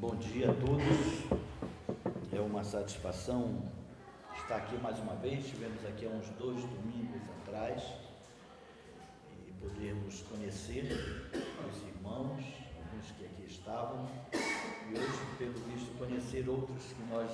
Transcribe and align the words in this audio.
Bom 0.00 0.14
dia 0.14 0.48
a 0.48 0.54
todos. 0.54 1.40
É 2.32 2.40
uma 2.40 2.62
satisfação 2.62 3.60
estar 4.36 4.58
aqui 4.58 4.76
mais 4.76 4.96
uma 5.00 5.16
vez. 5.16 5.44
Estivemos 5.44 5.84
aqui 5.86 6.06
há 6.06 6.10
uns 6.10 6.28
dois 6.38 6.62
domingos 6.62 7.20
atrás 7.40 7.82
e 9.44 9.50
podermos 9.54 10.22
conhecer 10.22 10.84
os 11.68 11.82
irmãos, 11.82 12.44
alguns 12.76 13.10
que 13.18 13.24
aqui 13.24 13.44
estavam, 13.48 14.08
e 14.32 14.96
hoje, 14.96 15.36
pelo 15.36 15.54
visto, 15.54 15.98
conhecer 15.98 16.48
outros 16.48 16.84
que 16.84 17.02
nós 17.10 17.30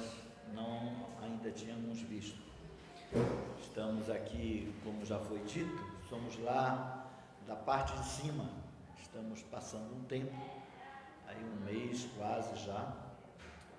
não 0.54 1.06
ainda 1.22 1.50
tínhamos 1.50 2.00
visto. 2.00 2.40
Estamos 3.60 4.08
aqui, 4.08 4.74
como 4.82 5.04
já 5.04 5.18
foi 5.18 5.40
dito, 5.40 5.84
somos 6.08 6.38
lá 6.38 7.10
da 7.46 7.56
parte 7.56 7.94
de 8.00 8.06
cima. 8.06 8.48
Estamos 9.02 9.42
passando 9.42 9.94
um 9.94 10.04
tempo, 10.04 10.32
aí 11.34 11.44
um 11.44 11.64
mês 11.64 12.08
quase 12.16 12.64
já. 12.64 12.94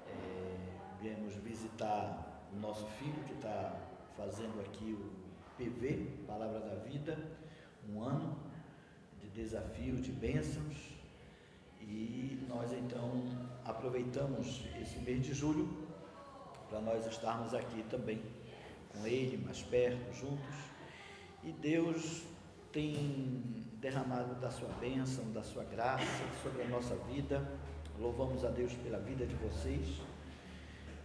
É, 0.08 0.58
viemos 1.02 1.34
visitar 1.36 2.48
o 2.54 2.60
nosso 2.60 2.86
filho 2.88 3.24
que 3.26 3.34
está 3.34 3.76
fazendo 4.16 4.60
aqui 4.62 4.94
o 4.94 5.12
PV, 5.58 6.26
Palavra 6.28 6.60
da 6.60 6.76
Vida, 6.76 7.18
um 7.90 8.02
ano 8.02 8.38
de 9.22 9.30
desafio, 9.30 9.96
de 9.96 10.12
bênçãos. 10.12 10.96
E 11.82 12.44
nós 12.50 12.72
então 12.74 13.24
aproveitamos 13.64 14.64
esse 14.82 14.98
mês 15.00 15.24
de 15.24 15.34
julho 15.34 15.86
para 16.70 16.82
nós 16.82 17.06
estarmos 17.06 17.54
aqui 17.54 17.84
também 17.90 18.22
com 18.90 19.06
ele, 19.06 19.38
mais 19.38 19.62
perto, 19.62 20.14
juntos. 20.14 20.56
E 21.44 21.52
Deus 21.52 22.24
tem 22.72 23.65
derramado 23.86 24.34
da 24.42 24.50
sua 24.50 24.70
bênção, 24.82 25.32
da 25.32 25.44
sua 25.44 25.64
graça 25.64 26.24
sobre 26.42 26.64
a 26.64 26.68
nossa 26.68 26.96
vida. 27.08 27.48
Louvamos 28.00 28.44
a 28.44 28.50
Deus 28.50 28.74
pela 28.74 28.98
vida 28.98 29.28
de 29.28 29.36
vocês, 29.36 30.02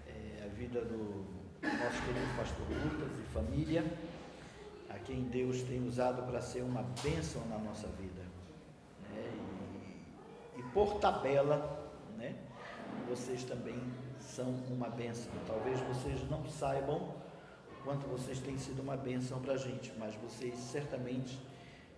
é, 0.09 0.45
a 0.46 0.49
vida 0.49 0.80
do 0.80 1.27
nosso 1.63 2.02
querido 2.07 2.37
pastor 2.38 2.66
Lucas 2.71 3.18
e 3.18 3.32
família, 3.35 3.85
a 4.88 4.99
quem 4.99 5.24
Deus 5.24 5.60
tem 5.65 5.87
usado 5.87 6.23
para 6.23 6.40
ser 6.40 6.63
uma 6.63 6.82
bênção 7.02 7.46
na 7.49 7.59
nossa 7.59 7.87
vida. 7.87 8.23
Né? 9.10 9.30
E, 10.57 10.60
e 10.60 10.62
por 10.73 10.99
tabela, 11.01 11.87
né? 12.16 12.35
vocês 13.10 13.45
também 13.45 13.79
são 14.18 14.55
uma 14.71 14.88
bênção. 14.88 15.30
Talvez 15.46 15.79
vocês 15.80 16.30
não 16.30 16.49
saibam 16.49 17.15
quanto 17.85 18.07
vocês 18.07 18.38
têm 18.38 18.57
sido 18.57 18.80
uma 18.80 18.96
bênção 18.96 19.38
para 19.38 19.52
a 19.52 19.59
gente, 19.59 19.93
mas 19.99 20.15
vocês 20.15 20.55
certamente 20.55 21.38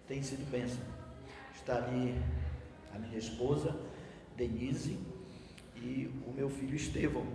têm 0.06 0.22
sido 0.22 0.48
bênção. 0.50 0.80
Está 1.54 1.76
ali 1.76 2.20
a 2.94 2.98
minha 2.98 3.18
esposa, 3.18 3.76
Denise, 4.36 4.98
e 5.76 6.10
o 6.26 6.32
meu 6.32 6.48
filho 6.48 6.74
Estevão. 6.74 7.26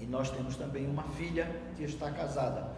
E 0.00 0.06
nós 0.06 0.30
temos 0.30 0.56
também 0.56 0.86
uma 0.86 1.04
filha 1.04 1.48
que 1.76 1.84
está 1.84 2.10
casada. 2.10 2.74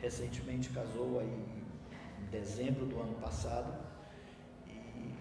Recentemente 0.00 0.70
casou 0.70 1.20
aí 1.20 1.26
em 1.26 2.30
dezembro 2.30 2.86
do 2.86 3.00
ano 3.00 3.14
passado. 3.14 3.72
E 4.66 5.14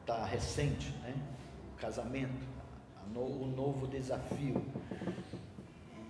está 0.00 0.24
recente, 0.24 0.90
né? 1.02 1.14
O 1.74 1.80
casamento 1.80 2.56
o 3.14 3.46
novo 3.46 3.86
desafio. 3.86 4.62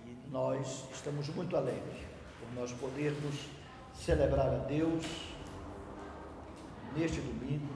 E 0.05 0.29
nós 0.29 0.85
estamos 0.91 1.27
muito 1.29 1.55
alegres 1.55 2.01
por 2.39 2.53
nós 2.53 2.71
podermos 2.73 3.35
celebrar 3.93 4.53
a 4.53 4.57
Deus 4.59 5.05
neste 6.95 7.21
domingo, 7.21 7.67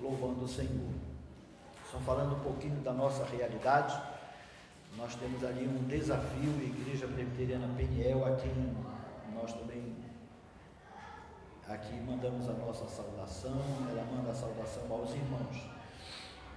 louvando 0.00 0.44
o 0.44 0.48
Senhor. 0.48 0.90
Só 1.90 1.98
falando 2.00 2.36
um 2.36 2.40
pouquinho 2.40 2.80
da 2.80 2.92
nossa 2.92 3.24
realidade, 3.24 4.00
nós 4.96 5.14
temos 5.14 5.44
ali 5.44 5.66
um 5.68 5.84
desafio, 5.84 6.50
Igreja 6.62 7.06
Presbiteriana 7.06 7.68
Peniel, 7.76 8.24
a 8.24 8.36
quem 8.36 8.52
nós 9.34 9.52
também 9.52 9.94
aqui 11.68 11.94
mandamos 12.00 12.48
a 12.48 12.52
nossa 12.52 12.86
saudação, 12.86 13.60
ela 13.90 14.04
manda 14.04 14.30
a 14.30 14.34
saudação 14.34 14.82
aos 14.90 15.10
irmãos. 15.14 15.76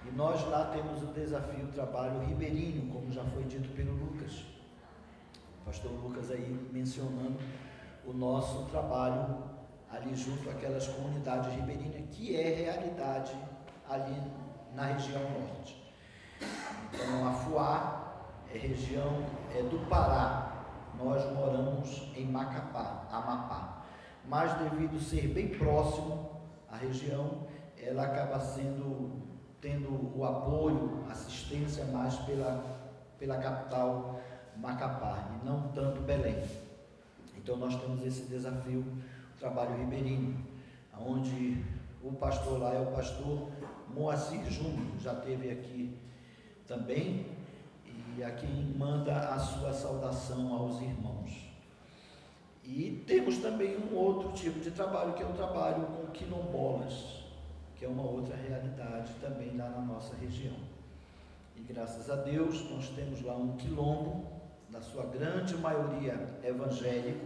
E 0.06 0.12
nós 0.16 0.47
lá 0.50 0.66
temos 0.66 1.03
o 1.03 1.08
desafio, 1.08 1.68
trabalho 1.74 2.19
ribeirinho, 2.25 2.91
como 2.91 3.12
já 3.12 3.24
foi 3.25 3.44
dito 3.44 3.69
pelo 3.75 3.91
Lucas. 3.91 4.46
O 5.62 5.66
pastor 5.66 5.91
Lucas 5.91 6.31
aí 6.31 6.69
mencionando 6.72 7.38
o 8.06 8.13
nosso 8.13 8.63
trabalho 8.66 9.48
ali 9.91 10.16
junto 10.16 10.50
àquelas 10.50 10.88
comunidades 10.88 11.53
ribeirinhas, 11.53 12.05
que 12.11 12.35
é 12.35 12.50
realidade 12.55 13.33
ali 13.89 14.22
na 14.73 14.85
região 14.85 15.22
norte. 15.22 15.94
Então, 16.94 17.27
a 17.27 17.33
Fuá 17.33 18.23
é 18.53 18.57
região 18.57 19.25
é 19.55 19.63
do 19.63 19.79
Pará. 19.89 20.66
Nós 20.97 21.23
moramos 21.33 22.11
em 22.16 22.25
Macapá, 22.25 23.07
Amapá. 23.11 23.83
Mas 24.25 24.53
devido 24.59 24.99
ser 24.99 25.28
bem 25.29 25.47
próximo 25.47 26.29
à 26.69 26.78
região, 26.78 27.47
ela 27.78 28.03
acaba 28.03 28.39
sendo 28.39 29.29
tendo 29.61 30.17
o 30.17 30.23
apoio, 30.23 31.03
assistência 31.09 31.83
mais 31.85 32.16
pela, 32.19 32.63
pela 33.17 33.38
capital 33.38 34.19
Macapá 34.55 35.29
e 35.35 35.45
não 35.45 35.69
tanto 35.69 36.01
Belém. 36.01 36.41
Então 37.38 37.57
nós 37.57 37.75
temos 37.75 38.05
esse 38.05 38.23
desafio, 38.23 38.85
trabalho 39.39 39.77
ribeirinho, 39.77 40.45
onde 41.00 41.63
o 42.03 42.11
pastor 42.13 42.59
lá 42.59 42.73
é 42.73 42.79
o 42.79 42.88
pastor 42.88 43.50
Moacir 43.94 44.44
Júnior, 44.50 44.88
já 45.00 45.16
teve 45.16 45.50
aqui 45.50 45.97
também, 46.67 47.25
e 48.17 48.23
a 48.23 48.31
quem 48.31 48.73
manda 48.78 49.17
a 49.29 49.39
sua 49.39 49.73
saudação 49.73 50.53
aos 50.53 50.81
irmãos. 50.81 51.49
E 52.63 53.03
temos 53.07 53.38
também 53.38 53.78
um 53.78 53.95
outro 53.95 54.31
tipo 54.33 54.59
de 54.59 54.72
trabalho, 54.72 55.13
que 55.13 55.23
é 55.23 55.25
o 55.25 55.33
trabalho 55.33 55.85
com 55.88 56.11
quilombolas 56.11 57.19
que 57.79 57.85
é 57.85 57.88
uma 57.88 58.03
outra 58.03 58.35
realidade 58.35 59.13
também 59.22 59.55
lá 59.55 59.69
na 59.69 59.79
nossa 59.79 60.13
região. 60.17 60.57
E 61.55 61.61
graças 61.61 62.09
a 62.09 62.16
Deus 62.17 62.69
nós 62.69 62.89
temos 62.89 63.22
lá 63.22 63.33
um 63.38 63.55
quilombo, 63.55 64.28
na 64.69 64.81
sua 64.81 65.05
grande 65.05 65.55
maioria 65.57 66.38
evangélico, 66.44 67.25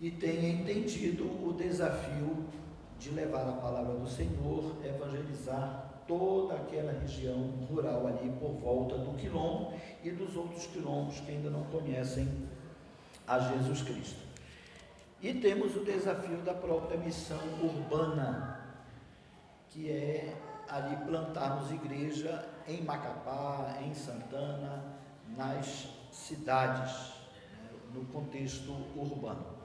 e 0.00 0.10
tem 0.10 0.60
entendido 0.60 1.24
o 1.24 1.52
desafio 1.52 2.46
de 2.98 3.10
levar 3.10 3.48
a 3.48 3.52
palavra 3.52 3.94
do 3.94 4.08
Senhor, 4.08 4.76
evangelizar 4.84 6.02
toda 6.06 6.54
aquela 6.54 6.92
região 6.92 7.50
rural 7.68 8.06
ali 8.06 8.30
por 8.40 8.52
volta 8.52 8.96
do 8.96 9.16
quilombo 9.16 9.74
e 10.02 10.10
dos 10.10 10.34
outros 10.36 10.66
quilombos 10.66 11.20
que 11.20 11.30
ainda 11.30 11.50
não 11.50 11.64
conhecem 11.64 12.26
a 13.26 13.38
Jesus 13.38 13.82
Cristo. 13.82 14.20
E 15.20 15.34
temos 15.34 15.76
o 15.76 15.84
desafio 15.84 16.38
da 16.38 16.54
própria 16.54 16.98
missão 16.98 17.40
urbana 17.62 18.58
que 19.68 19.90
é 19.90 20.34
ali 20.68 20.96
plantarmos 21.04 21.70
igreja 21.70 22.48
em 22.66 22.82
Macapá, 22.82 23.78
em 23.82 23.94
Santana, 23.94 24.82
nas 25.36 25.88
cidades, 26.10 27.12
né, 27.52 27.70
no 27.94 28.04
contexto 28.06 28.72
urbano. 28.96 29.59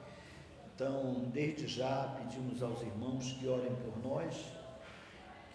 Então, 0.76 1.24
desde 1.32 1.66
já, 1.66 2.14
pedimos 2.18 2.62
aos 2.62 2.82
irmãos 2.82 3.32
que 3.32 3.48
orem 3.48 3.74
por 3.76 3.96
nós, 4.04 4.52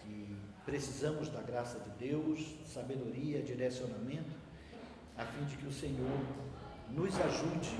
que 0.00 0.36
precisamos 0.64 1.28
da 1.28 1.40
graça 1.40 1.78
de 1.78 1.90
Deus, 2.08 2.40
sabedoria, 2.66 3.40
direcionamento, 3.40 4.34
a 5.16 5.24
fim 5.24 5.44
de 5.44 5.56
que 5.58 5.66
o 5.68 5.72
Senhor 5.72 6.18
nos 6.90 7.14
ajude 7.20 7.70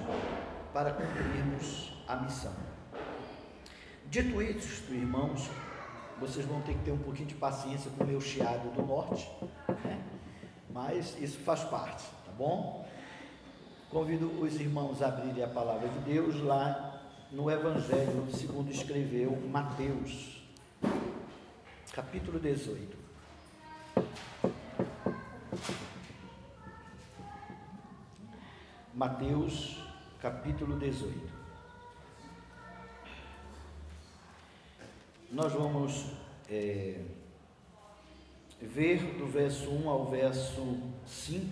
para 0.73 0.93
cumprirmos 0.93 1.93
a 2.07 2.15
missão. 2.15 2.55
Dito 4.07 4.41
isto, 4.41 4.95
irmãos, 4.95 5.51
vocês 6.21 6.47
vão 6.47 6.63
ter 6.63 6.75
que 6.75 6.85
ter 6.85 6.93
um 6.93 6.99
pouquinho 6.99 7.27
de 7.27 7.35
paciência 7.35 7.91
com 7.99 8.05
o 8.05 8.07
meu 8.07 8.21
chiado 8.21 8.73
do 8.73 8.87
norte, 8.87 9.29
né? 9.85 10.01
mas 10.71 11.21
isso 11.21 11.41
faz 11.41 11.65
parte, 11.65 12.05
tá 12.25 12.31
bom? 12.39 12.89
Convido 13.91 14.31
os 14.41 14.61
irmãos 14.61 15.03
a 15.03 15.09
abrirem 15.09 15.43
a 15.43 15.49
palavra 15.49 15.89
de 15.89 15.99
Deus 16.13 16.41
lá 16.41 16.92
no 17.33 17.51
Evangelho 17.51 18.29
segundo 18.31 18.71
escreveu 18.71 19.37
Mateus, 19.49 20.43
capítulo 21.93 22.39
18. 22.39 22.97
Mateus, 28.95 29.83
capítulo 30.21 30.79
18. 30.79 31.43
nós 35.33 35.51
vamos 35.55 36.05
é, 36.51 37.01
ver 38.61 38.99
do 39.17 39.27
verso 39.27 39.71
1 39.71 39.89
ao 39.89 40.11
verso 40.11 40.79
5 41.07 41.47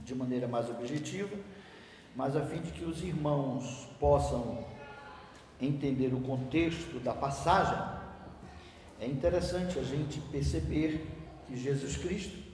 de 0.00 0.14
maneira 0.14 0.46
mais 0.46 0.68
objetiva, 0.68 1.34
mas 2.14 2.36
a 2.36 2.44
fim 2.44 2.60
de 2.60 2.70
que 2.70 2.84
os 2.84 3.02
irmãos 3.02 3.88
possam 3.98 4.66
entender 5.64 6.12
o 6.12 6.20
contexto 6.20 7.00
da 7.00 7.14
passagem, 7.14 7.78
é 9.00 9.06
interessante 9.06 9.78
a 9.78 9.82
gente 9.82 10.20
perceber 10.20 11.06
que 11.46 11.56
Jesus 11.56 11.96
Cristo, 11.96 12.44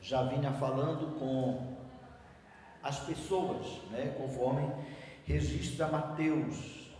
já 0.00 0.24
vinha 0.24 0.52
falando 0.52 1.18
com 1.18 1.76
as 2.82 2.98
pessoas, 3.00 3.66
né, 3.90 4.14
conforme 4.18 4.68
registra 5.24 5.86
Mateus. 5.86 6.90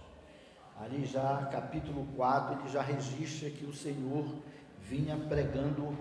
Ali 0.81 1.05
já, 1.05 1.49
capítulo 1.53 2.07
4, 2.17 2.61
ele 2.61 2.69
já 2.69 2.83
registra 2.83 3.51
que 3.51 3.65
o 3.65 3.73
Senhor 3.73 4.27
vinha 4.81 5.17
pregando 5.17 5.97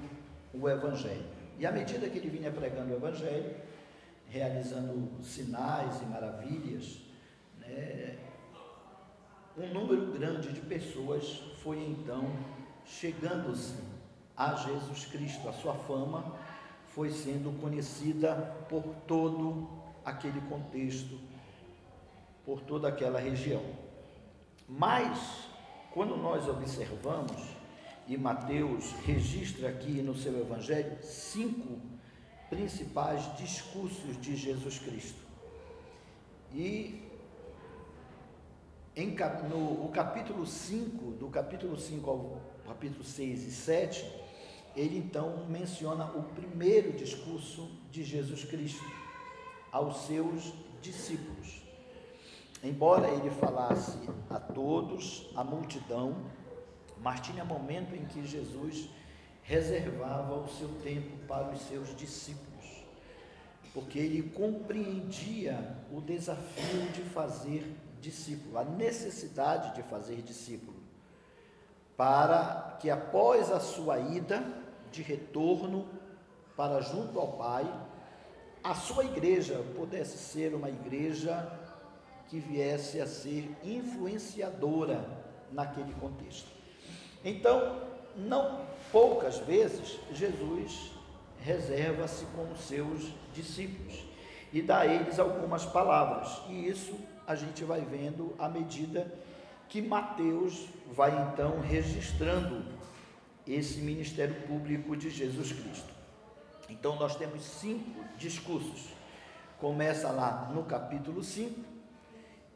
o 0.54 0.70
Evangelho. 0.70 1.26
E 1.58 1.66
à 1.66 1.72
medida 1.72 2.10
que 2.10 2.18
ele 2.18 2.30
vinha 2.30 2.52
pregando 2.52 2.94
o 2.94 2.96
Evangelho, 2.96 3.56
realizando 4.28 5.24
sinais 5.24 6.02
e 6.02 6.06
maravilhas, 6.06 7.02
né, 7.60 8.18
um 9.62 9.74
número 9.74 10.12
grande 10.12 10.52
de 10.52 10.62
pessoas 10.62 11.40
foi 11.62 11.78
então 11.78 12.28
chegando-se 12.84 13.76
a 14.36 14.56
Jesus 14.56 15.06
Cristo. 15.06 15.48
A 15.48 15.54
sua 15.54 15.76
fama 15.76 16.36
foi 16.88 17.12
sendo 17.12 17.52
conhecida 17.62 18.34
por 18.68 18.84
todo 19.08 19.70
aquele 20.04 20.42
contexto, 20.42 21.20
por 22.44 22.60
toda 22.62 22.88
aquela 22.88 23.20
região. 23.20 23.64
Mas, 24.68 25.48
quando 25.94 26.18
nós 26.18 26.48
observamos, 26.48 27.40
e 28.08 28.18
Mateus 28.18 28.94
registra 29.06 29.70
aqui 29.70 30.02
no 30.02 30.16
seu 30.16 30.40
Evangelho, 30.40 30.98
cinco 31.04 31.80
principais 32.50 33.38
discursos 33.38 34.20
de 34.20 34.36
Jesus 34.36 34.80
Cristo. 34.80 35.20
E 36.52 37.11
em, 38.96 39.16
no 39.50 39.90
capítulo 39.90 40.46
5, 40.46 41.12
do 41.12 41.28
capítulo 41.30 41.80
5 41.80 42.10
ao 42.10 42.42
capítulo 42.68 43.04
6 43.04 43.44
e 43.48 43.52
7, 43.52 44.22
ele 44.76 44.98
então 44.98 45.46
menciona 45.48 46.06
o 46.06 46.24
primeiro 46.24 46.94
discurso 46.94 47.70
de 47.90 48.04
Jesus 48.04 48.44
Cristo 48.44 48.84
aos 49.72 50.06
seus 50.06 50.54
discípulos. 50.82 51.62
Embora 52.64 53.10
ele 53.10 53.30
falasse 53.32 53.98
a 54.30 54.40
todos, 54.40 55.30
a 55.36 55.44
multidão, 55.44 56.16
mas 57.02 57.22
tinha 57.22 57.44
momento 57.44 57.96
em 57.96 58.06
que 58.06 58.26
Jesus 58.26 58.90
reservava 59.42 60.36
o 60.36 60.48
seu 60.48 60.70
tempo 60.84 61.18
para 61.28 61.52
os 61.52 61.62
seus 61.62 61.96
discípulos, 61.96 62.51
porque 63.74 64.00
ele 64.00 64.30
compreendia 64.30 65.78
o 65.92 66.02
desafio 66.02 66.90
de 66.94 67.02
fazer 67.02 67.66
discípulo, 68.02 68.58
a 68.58 68.64
necessidade 68.64 69.76
de 69.76 69.84
fazer 69.84 70.22
discípulo, 70.22 70.78
para 71.96 72.78
que 72.82 72.90
após 72.90 73.52
a 73.52 73.60
sua 73.60 74.00
ida 74.00 74.44
de 74.92 75.02
retorno 75.02 75.88
para 76.58 76.82
junto 76.82 77.20
ao 77.20 77.34
Pai, 77.34 77.66
a 78.64 78.76
sua 78.76 79.06
igreja 79.06 79.64
pudesse 79.76 80.18
ser 80.18 80.54
uma 80.54 80.70
igreja 80.70 81.60
que 82.28 82.40
viesse 82.40 83.00
a 83.00 83.08
ser 83.08 83.50
influenciadora 83.64 85.06
naquele 85.52 85.94
contexto. 85.94 86.50
Então, 87.24 87.82
não 88.16 88.66
poucas 88.92 89.38
vezes 89.40 90.00
Jesus 90.12 90.92
reserva-se 91.42 92.26
com 92.36 92.52
os 92.52 92.62
seus 92.62 93.12
discípulos 93.34 94.06
e 94.54 94.62
dá 94.62 94.80
a 94.80 94.86
eles 94.86 95.18
algumas 95.20 95.66
palavras, 95.66 96.42
e 96.50 96.68
isso 96.68 96.98
a 97.26 97.36
gente 97.36 97.64
vai 97.64 97.82
vendo 97.82 98.36
à 98.38 98.50
medida 98.50 99.12
que 99.70 99.82
Mateus 99.82 100.68
vai 100.92 101.12
então 101.30 101.62
registrando 101.62 102.66
esse 103.48 103.80
ministério 103.80 104.36
público 104.48 104.96
de 104.98 105.10
Jesus 105.10 105.54
Cristo. 105.54 105.92
Então 106.70 106.98
nós 106.98 107.16
temos 107.16 107.44
cinco 107.44 108.04
discursos. 108.18 108.90
Começa 109.60 110.10
lá 110.12 110.52
no 110.54 110.64
capítulo 110.64 111.24
5 111.24 111.72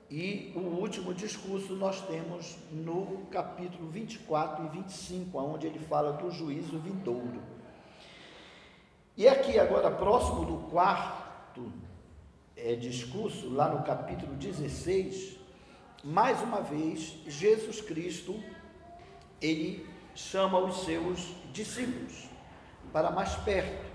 e 0.10 0.52
o 0.56 0.60
último 0.60 1.14
discurso 1.14 1.74
nós 1.76 2.02
temos 2.02 2.58
no 2.72 3.26
capítulo 3.32 3.90
24 3.90 4.66
e 4.66 4.70
25, 4.70 5.38
onde 5.38 5.68
ele 5.68 5.80
fala 5.80 6.14
do 6.14 6.30
juízo 6.30 6.78
vindouro. 6.80 7.55
E 9.18 9.30
aqui 9.30 9.58
agora 9.58 9.90
próximo 9.90 10.44
do 10.44 10.70
quarto 10.70 11.72
é, 12.58 12.76
discurso, 12.76 13.50
lá 13.50 13.70
no 13.70 13.82
capítulo 13.82 14.34
16, 14.36 15.38
mais 16.04 16.42
uma 16.42 16.60
vez, 16.60 17.16
Jesus 17.26 17.80
Cristo, 17.80 18.38
ele 19.42 19.88
chama 20.14 20.60
os 20.60 20.84
seus 20.84 21.34
discípulos 21.54 22.28
para 22.92 23.10
mais 23.10 23.34
perto, 23.36 23.86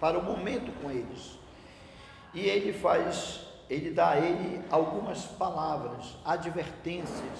para 0.00 0.18
o 0.18 0.24
momento 0.24 0.72
com 0.80 0.90
eles. 0.90 1.38
E 2.32 2.40
ele 2.40 2.72
faz, 2.72 3.46
ele 3.68 3.90
dá 3.90 4.12
a 4.12 4.18
ele 4.18 4.64
algumas 4.70 5.26
palavras, 5.26 6.16
advertências, 6.24 7.38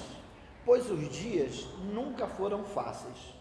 pois 0.62 0.90
os 0.90 1.08
dias 1.08 1.66
nunca 1.90 2.26
foram 2.26 2.64
fáceis. 2.64 3.37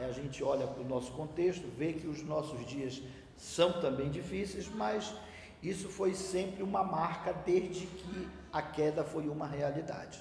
Né? 0.00 0.06
A 0.06 0.12
gente 0.12 0.42
olha 0.42 0.66
para 0.66 0.82
o 0.82 0.88
nosso 0.88 1.12
contexto, 1.12 1.68
vê 1.76 1.92
que 1.92 2.06
os 2.06 2.22
nossos 2.22 2.64
dias 2.66 3.02
são 3.36 3.80
também 3.80 4.10
difíceis, 4.10 4.68
mas 4.68 5.14
isso 5.62 5.88
foi 5.90 6.14
sempre 6.14 6.62
uma 6.62 6.82
marca 6.82 7.32
desde 7.44 7.86
que 7.86 8.28
a 8.50 8.62
queda 8.62 9.04
foi 9.04 9.28
uma 9.28 9.46
realidade. 9.46 10.20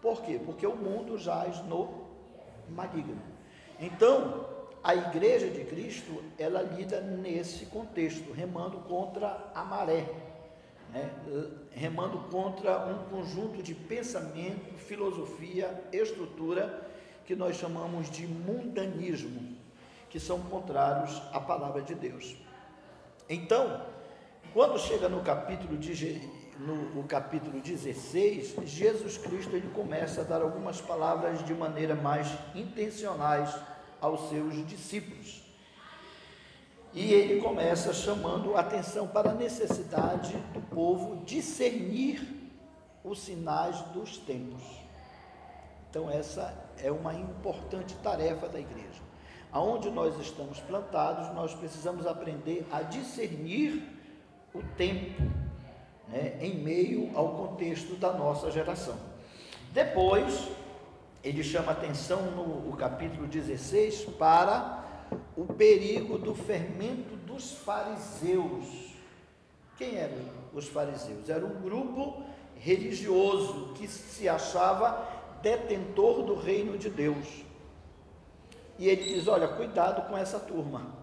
Por 0.00 0.22
quê? 0.22 0.40
Porque 0.44 0.66
o 0.66 0.74
mundo 0.74 1.18
jaz 1.18 1.62
no 1.66 2.06
maligno. 2.70 3.20
Então, 3.78 4.46
a 4.82 4.94
igreja 4.94 5.48
de 5.48 5.64
Cristo, 5.64 6.22
ela 6.38 6.62
lida 6.62 7.00
nesse 7.00 7.66
contexto, 7.66 8.32
remando 8.32 8.78
contra 8.78 9.50
a 9.54 9.64
maré, 9.64 10.08
né? 10.90 11.10
remando 11.70 12.18
contra 12.30 12.86
um 12.86 13.10
conjunto 13.10 13.62
de 13.62 13.74
pensamento, 13.74 14.78
filosofia, 14.78 15.84
estrutura 15.92 16.88
que 17.28 17.36
nós 17.36 17.56
chamamos 17.56 18.10
de 18.10 18.26
mundanismo, 18.26 19.54
que 20.08 20.18
são 20.18 20.40
contrários 20.40 21.20
à 21.30 21.38
palavra 21.38 21.82
de 21.82 21.94
Deus. 21.94 22.34
Então, 23.28 23.82
quando 24.54 24.78
chega 24.78 25.10
no 25.10 25.20
capítulo, 25.20 25.76
de, 25.76 26.22
no, 26.58 27.04
capítulo 27.04 27.60
16, 27.60 28.56
Jesus 28.64 29.18
Cristo 29.18 29.54
ele 29.54 29.68
começa 29.74 30.22
a 30.22 30.24
dar 30.24 30.40
algumas 30.40 30.80
palavras 30.80 31.44
de 31.44 31.52
maneira 31.52 31.94
mais 31.94 32.28
intencionais 32.54 33.54
aos 34.00 34.30
seus 34.30 34.66
discípulos. 34.66 35.42
E 36.94 37.12
ele 37.12 37.42
começa 37.42 37.92
chamando 37.92 38.56
atenção 38.56 39.06
para 39.06 39.32
a 39.32 39.34
necessidade 39.34 40.34
do 40.54 40.62
povo 40.74 41.22
discernir 41.26 42.26
os 43.04 43.20
sinais 43.20 43.78
dos 43.92 44.16
tempos. 44.16 44.77
Então, 45.90 46.10
essa 46.10 46.54
é 46.82 46.90
uma 46.90 47.14
importante 47.14 47.94
tarefa 47.96 48.48
da 48.48 48.60
igreja. 48.60 49.00
Aonde 49.50 49.90
nós 49.90 50.18
estamos 50.20 50.60
plantados, 50.60 51.34
nós 51.34 51.54
precisamos 51.54 52.06
aprender 52.06 52.66
a 52.70 52.82
discernir 52.82 53.82
o 54.54 54.62
tempo 54.76 55.22
né, 56.08 56.36
em 56.40 56.56
meio 56.56 57.10
ao 57.16 57.34
contexto 57.34 57.96
da 57.96 58.12
nossa 58.12 58.50
geração. 58.50 58.96
Depois, 59.72 60.48
ele 61.24 61.42
chama 61.42 61.72
atenção 61.72 62.22
no 62.32 62.76
capítulo 62.76 63.26
16 63.26 64.04
para 64.18 64.84
o 65.36 65.46
perigo 65.46 66.18
do 66.18 66.34
fermento 66.34 67.16
dos 67.16 67.52
fariseus. 67.52 68.94
Quem 69.78 69.96
eram 69.96 70.18
os 70.52 70.68
fariseus? 70.68 71.28
Era 71.28 71.46
um 71.46 71.60
grupo 71.60 72.22
religioso 72.56 73.72
que 73.74 73.86
se 73.86 74.28
achava 74.28 75.17
detentor 75.42 76.22
do 76.22 76.34
reino 76.34 76.76
de 76.78 76.88
Deus. 76.90 77.44
E 78.78 78.88
ele 78.88 79.14
diz: 79.14 79.28
Olha, 79.28 79.48
cuidado 79.48 80.08
com 80.08 80.16
essa 80.16 80.38
turma 80.38 80.98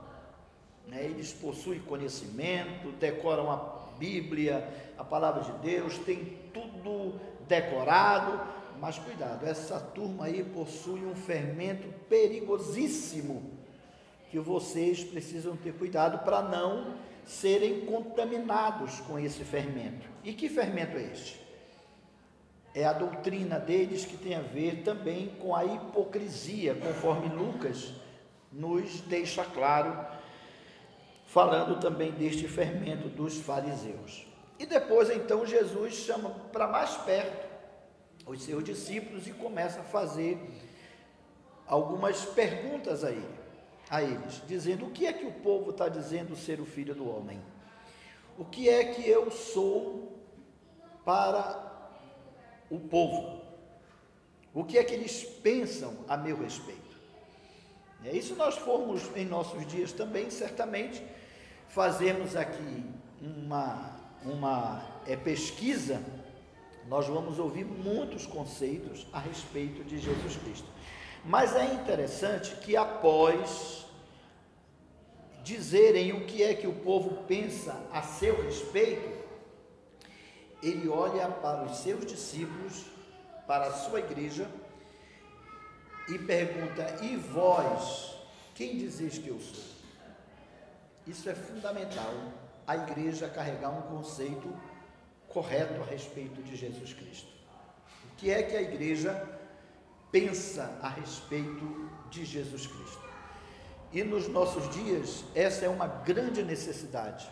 né? 0.88 1.04
Eles 1.04 1.34
possuem 1.34 1.80
conhecimento, 1.80 2.92
decoram 3.00 3.52
a 3.52 3.86
Bíblia, 3.98 4.68
a 4.98 5.04
palavra 5.04 5.44
de 5.44 5.52
Deus, 5.60 5.98
tem 6.00 6.38
tudo 6.54 7.20
decorado, 7.48 8.42
mas 8.80 8.98
cuidado, 9.00 9.46
essa 9.46 9.80
turma 9.80 10.26
aí 10.26 10.44
possui 10.44 11.06
um 11.06 11.16
fermento 11.16 11.88
perigosíssimo 12.10 13.52
que 14.30 14.40
vocês 14.40 15.04
precisam 15.04 15.56
ter 15.56 15.74
cuidado 15.74 16.26
para 16.26 16.42
não 16.42 16.96
serem 17.26 17.86
contaminados 17.86 19.00
com 19.02 19.18
esse 19.18 19.44
fermento. 19.44 20.08
E 20.24 20.34
que 20.34 20.50
fermento 20.50 20.98
é 20.98 21.04
este? 21.04 21.45
É 22.76 22.84
a 22.84 22.92
doutrina 22.92 23.58
deles 23.58 24.04
que 24.04 24.18
tem 24.18 24.36
a 24.36 24.42
ver 24.42 24.84
também 24.84 25.30
com 25.40 25.56
a 25.56 25.64
hipocrisia, 25.64 26.76
conforme 26.76 27.30
Lucas 27.30 27.94
nos 28.52 29.00
deixa 29.02 29.46
claro 29.46 30.06
falando 31.26 31.80
também 31.80 32.12
deste 32.12 32.48
fermento 32.48 33.08
dos 33.08 33.38
fariseus. 33.38 34.28
E 34.60 34.66
depois 34.66 35.10
então 35.10 35.46
Jesus 35.46 35.94
chama 35.94 36.30
para 36.52 36.68
mais 36.68 36.96
perto 36.98 37.46
os 38.26 38.44
seus 38.44 38.64
discípulos 38.64 39.28
e 39.28 39.32
começa 39.32 39.80
a 39.80 39.84
fazer 39.84 40.38
algumas 41.68 42.26
perguntas 42.26 43.04
a 43.04 43.12
ele. 43.12 43.36
a 43.90 44.02
eles, 44.02 44.42
dizendo: 44.48 44.88
O 44.88 44.92
que 44.92 45.06
é 45.06 45.14
que 45.14 45.26
o 45.26 45.32
povo 45.32 45.72
está 45.72 45.88
dizendo 45.88 46.36
ser 46.36 46.60
o 46.60 46.66
filho 46.66 46.96
do 46.96 47.08
homem? 47.08 47.42
O 48.38 48.44
que 48.44 48.68
é 48.68 48.84
que 48.84 49.08
eu 49.08 49.30
sou 49.32 50.20
para 51.06 51.65
o 52.70 52.80
povo? 52.80 53.42
O 54.54 54.64
que 54.64 54.78
é 54.78 54.84
que 54.84 54.94
eles 54.94 55.24
pensam 55.24 55.98
a 56.08 56.16
meu 56.16 56.42
respeito? 56.42 56.96
E 58.04 58.22
se 58.22 58.34
nós 58.34 58.56
formos 58.58 59.04
em 59.16 59.26
nossos 59.26 59.66
dias 59.68 59.92
também, 59.92 60.30
certamente, 60.30 61.04
fazermos 61.68 62.36
aqui 62.36 62.86
uma, 63.22 63.92
uma 64.24 64.86
é, 65.08 65.16
pesquisa, 65.16 66.02
nós 66.88 67.08
vamos 67.08 67.40
ouvir 67.40 67.66
muitos 67.66 68.26
conceitos 68.26 69.08
a 69.12 69.20
respeito 69.20 69.84
de 69.84 69.98
Jesus 69.98 70.38
Cristo. 70.38 70.68
Mas 71.24 71.56
é 71.56 71.74
interessante 71.74 72.56
que 72.58 72.78
após 72.78 73.86
dizerem 75.44 76.14
o 76.14 76.26
que 76.26 76.44
é 76.44 76.54
que 76.54 76.68
o 76.68 76.74
povo 76.74 77.24
pensa 77.24 77.76
a 77.92 78.02
seu 78.02 78.44
respeito, 78.44 79.15
ele 80.62 80.88
olha 80.88 81.28
para 81.28 81.64
os 81.64 81.78
seus 81.78 82.06
discípulos, 82.06 82.86
para 83.48 83.68
a 83.68 83.74
sua 83.74 84.00
igreja, 84.00 84.48
e 86.08 86.18
pergunta: 86.20 87.04
E 87.04 87.16
vós, 87.16 88.18
quem 88.54 88.78
dizeis 88.78 89.18
que 89.18 89.28
eu 89.28 89.40
sou? 89.40 89.64
Isso 91.08 91.30
é 91.30 91.36
fundamental, 91.36 92.14
a 92.66 92.76
igreja 92.76 93.30
carregar 93.30 93.70
um 93.70 93.82
conceito 93.84 94.52
correto 95.30 95.82
a 95.82 95.86
respeito 95.86 96.42
de 96.42 96.56
Jesus 96.56 96.94
Cristo. 96.94 97.30
O 98.12 98.16
que 98.16 98.32
é 98.32 98.42
que 98.42 98.56
a 98.56 98.62
igreja 98.62 99.30
pensa 100.12 100.80
a 100.82 100.88
respeito 100.88 101.92
de 102.10 102.26
Jesus 102.26 102.66
Cristo? 102.66 103.06
E 103.92 104.04
nos 104.04 104.28
nossos 104.28 104.70
dias, 104.74 105.24
essa 105.36 105.66
é 105.66 105.70
uma 105.70 105.88
grande 105.88 106.44
necessidade. 106.44 107.30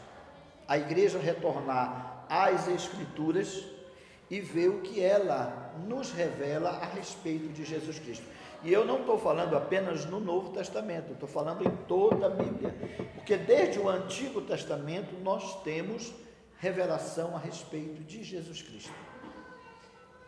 A 0.67 0.77
igreja 0.77 1.17
retornar 1.17 2.12
às 2.33 2.67
Escrituras 2.67 3.63
e 4.27 4.39
ver 4.39 4.69
o 4.69 4.81
que 4.81 4.99
ela 4.99 5.71
nos 5.87 6.11
revela 6.11 6.71
a 6.71 6.85
respeito 6.85 7.49
de 7.49 7.63
Jesus 7.63 7.99
Cristo. 7.99 8.25
E 8.63 8.73
eu 8.73 8.83
não 8.83 9.01
estou 9.01 9.19
falando 9.19 9.55
apenas 9.55 10.05
no 10.05 10.19
Novo 10.19 10.49
Testamento, 10.49 11.13
estou 11.13 11.29
falando 11.29 11.67
em 11.67 11.71
toda 11.85 12.25
a 12.25 12.29
Bíblia. 12.29 12.73
Porque 13.13 13.37
desde 13.37 13.77
o 13.77 13.87
Antigo 13.87 14.41
Testamento 14.41 15.13
nós 15.21 15.61
temos 15.61 16.11
revelação 16.57 17.35
a 17.35 17.39
respeito 17.39 18.03
de 18.03 18.23
Jesus 18.23 18.63
Cristo. 18.63 18.93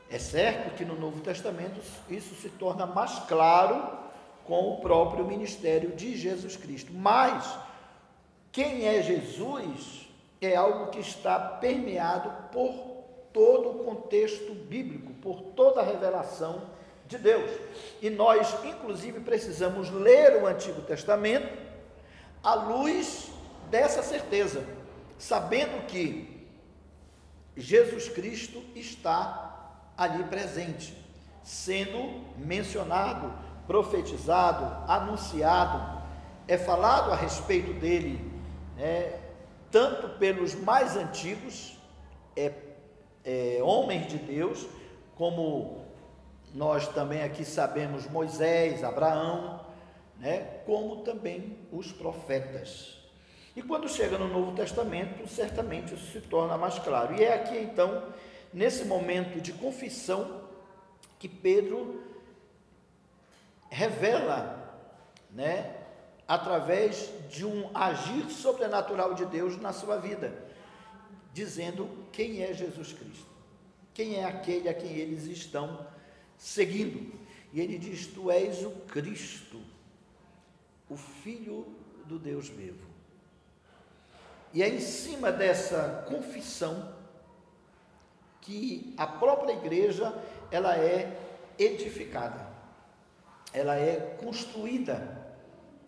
É 0.08 0.20
certo 0.20 0.76
que 0.76 0.86
no 0.86 1.00
Novo 1.00 1.22
Testamento 1.22 1.82
isso 2.08 2.36
se 2.36 2.50
torna 2.50 2.86
mais 2.86 3.18
claro 3.20 3.98
com 4.44 4.74
o 4.74 4.82
próprio 4.82 5.26
ministério 5.26 5.96
de 5.96 6.16
Jesus 6.16 6.56
Cristo. 6.56 6.92
Mas 6.94 7.58
quem 8.52 8.86
é 8.86 9.02
Jesus 9.02 10.05
é 10.46 10.56
algo 10.56 10.88
que 10.92 11.00
está 11.00 11.40
permeado 11.40 12.32
por 12.52 12.74
todo 13.34 13.70
o 13.70 13.84
contexto 13.84 14.54
bíblico, 14.54 15.14
por 15.16 15.42
toda 15.56 15.82
a 15.82 15.84
revelação 15.84 16.64
de 17.08 17.18
Deus. 17.18 17.52
E 18.02 18.10
nós, 18.10 18.56
inclusive, 18.64 19.20
precisamos 19.20 19.90
ler 19.90 20.42
o 20.42 20.48
Antigo 20.48 20.82
Testamento 20.82 21.48
à 22.44 22.54
luz 22.54 23.30
dessa 23.70 24.02
certeza, 24.02 24.64
sabendo 25.18 25.86
que 25.88 26.48
Jesus 27.58 28.10
Cristo 28.10 28.64
está 28.76 29.82
ali 29.98 30.24
presente, 30.26 30.96
sendo 31.44 32.22
mencionado, 32.38 33.34
profetizado, 33.66 34.92
anunciado, 34.92 36.04
é 36.48 36.58
falado 36.58 37.12
a 37.12 37.16
respeito 37.16 37.74
dele, 37.74 38.32
né, 38.76 39.20
tanto 39.76 40.08
pelos 40.18 40.56
mais 40.56 40.96
antigos, 40.96 41.78
é, 42.34 42.54
é, 43.26 43.60
homens 43.62 44.08
de 44.08 44.18
Deus, 44.18 44.66
como 45.18 45.84
nós 46.54 46.88
também 46.88 47.22
aqui 47.22 47.44
sabemos 47.44 48.10
Moisés, 48.10 48.86
Abraão, 48.86 49.66
né, 50.18 50.62
como 50.66 51.04
também 51.04 51.58
os 51.74 51.92
profetas. 51.92 52.98
E 53.54 53.62
quando 53.62 53.90
chega 53.90 54.18
no 54.18 54.30
Novo 54.30 54.56
Testamento, 54.56 55.28
certamente 55.28 55.94
isso 55.94 56.10
se 56.10 56.22
torna 56.22 56.58
mais 56.58 56.80
claro. 56.80 57.14
E 57.14 57.26
é 57.26 57.34
aqui 57.34 57.58
então, 57.58 58.02
nesse 58.54 58.86
momento 58.86 59.42
de 59.42 59.52
confissão, 59.52 60.44
que 61.20 61.28
Pedro 61.28 62.02
revela, 63.70 64.74
né, 65.32 65.75
através 66.28 67.12
de 67.30 67.46
um 67.46 67.70
agir 67.74 68.30
sobrenatural 68.30 69.14
de 69.14 69.26
Deus 69.26 69.60
na 69.60 69.72
sua 69.72 69.98
vida, 69.98 70.34
dizendo 71.34 71.90
quem 72.12 72.42
é 72.42 72.54
Jesus 72.54 72.94
Cristo, 72.94 73.28
quem 73.94 74.16
é 74.16 74.26
aquele 74.26 74.68
a 74.68 74.74
quem 74.74 74.92
eles 74.92 75.26
estão 75.26 75.86
seguindo. 76.38 77.14
E 77.54 77.62
ele 77.62 77.78
diz: 77.78 78.08
Tu 78.08 78.32
és 78.32 78.64
o 78.64 78.72
Cristo, 78.88 79.62
o 80.90 80.98
Filho 80.98 81.68
do 82.06 82.18
Deus 82.18 82.48
vivo. 82.50 82.86
E 84.54 84.64
é 84.64 84.70
em 84.70 84.80
cima 84.80 85.32
dessa 85.32 86.06
confissão 86.08 86.94
que 88.42 88.94
a 88.96 89.06
própria 89.06 89.54
igreja 89.54 90.14
ela 90.52 90.78
é 90.78 91.20
edificada, 91.58 92.48
ela 93.52 93.76
é 93.76 94.16
construída, 94.24 95.25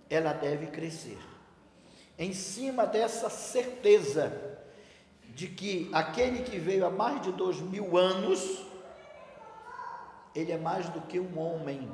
ela 0.09 0.33
deve 0.33 0.67
crescer. 0.67 1.19
Em 2.17 2.33
cima 2.33 2.85
dessa 2.85 3.29
certeza 3.29 4.59
de 5.29 5.47
que 5.47 5.89
aquele 5.93 6.43
que 6.43 6.57
veio 6.57 6.85
há 6.85 6.89
mais 6.89 7.21
de 7.21 7.31
dois 7.31 7.59
mil 7.59 7.97
anos 7.97 8.65
ele 10.33 10.51
é 10.51 10.57
mais 10.57 10.87
do 10.89 11.01
que 11.01 11.19
um 11.19 11.39
homem, 11.39 11.89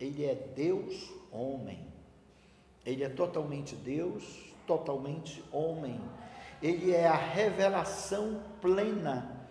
ele 0.00 0.24
é 0.24 0.34
Deus 0.34 1.12
homem. 1.30 1.78
Ele 2.84 3.02
é 3.02 3.08
totalmente 3.08 3.74
Deus, 3.74 4.24
totalmente 4.66 5.42
homem. 5.52 6.00
Ele 6.62 6.92
é 6.92 7.06
a 7.06 7.16
revelação 7.16 8.42
plena 8.60 9.48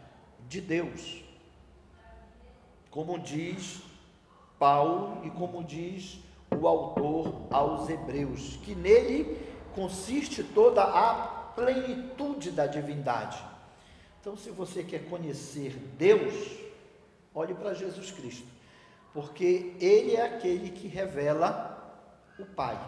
de 0.47 0.61
Deus. 0.61 1.23
Como 2.89 3.19
diz 3.19 3.81
Paulo 4.57 5.25
e 5.25 5.29
como 5.29 5.63
diz 5.63 6.19
o 6.55 6.67
autor 6.67 7.47
aos 7.51 7.89
Hebreus, 7.89 8.57
que 8.63 8.75
nele 8.75 9.37
consiste 9.73 10.43
toda 10.43 10.83
a 10.83 11.13
plenitude 11.55 12.51
da 12.51 12.65
divindade. 12.67 13.37
Então, 14.19 14.35
se 14.35 14.49
você 14.49 14.83
quer 14.83 15.05
conhecer 15.07 15.75
Deus, 15.97 16.65
Olhe 17.35 17.53
para 17.53 17.73
Jesus 17.73 18.11
Cristo, 18.11 18.47
porque 19.13 19.75
Ele 19.81 20.15
é 20.15 20.25
aquele 20.25 20.69
que 20.69 20.87
revela 20.87 22.01
o 22.39 22.45
Pai. 22.45 22.79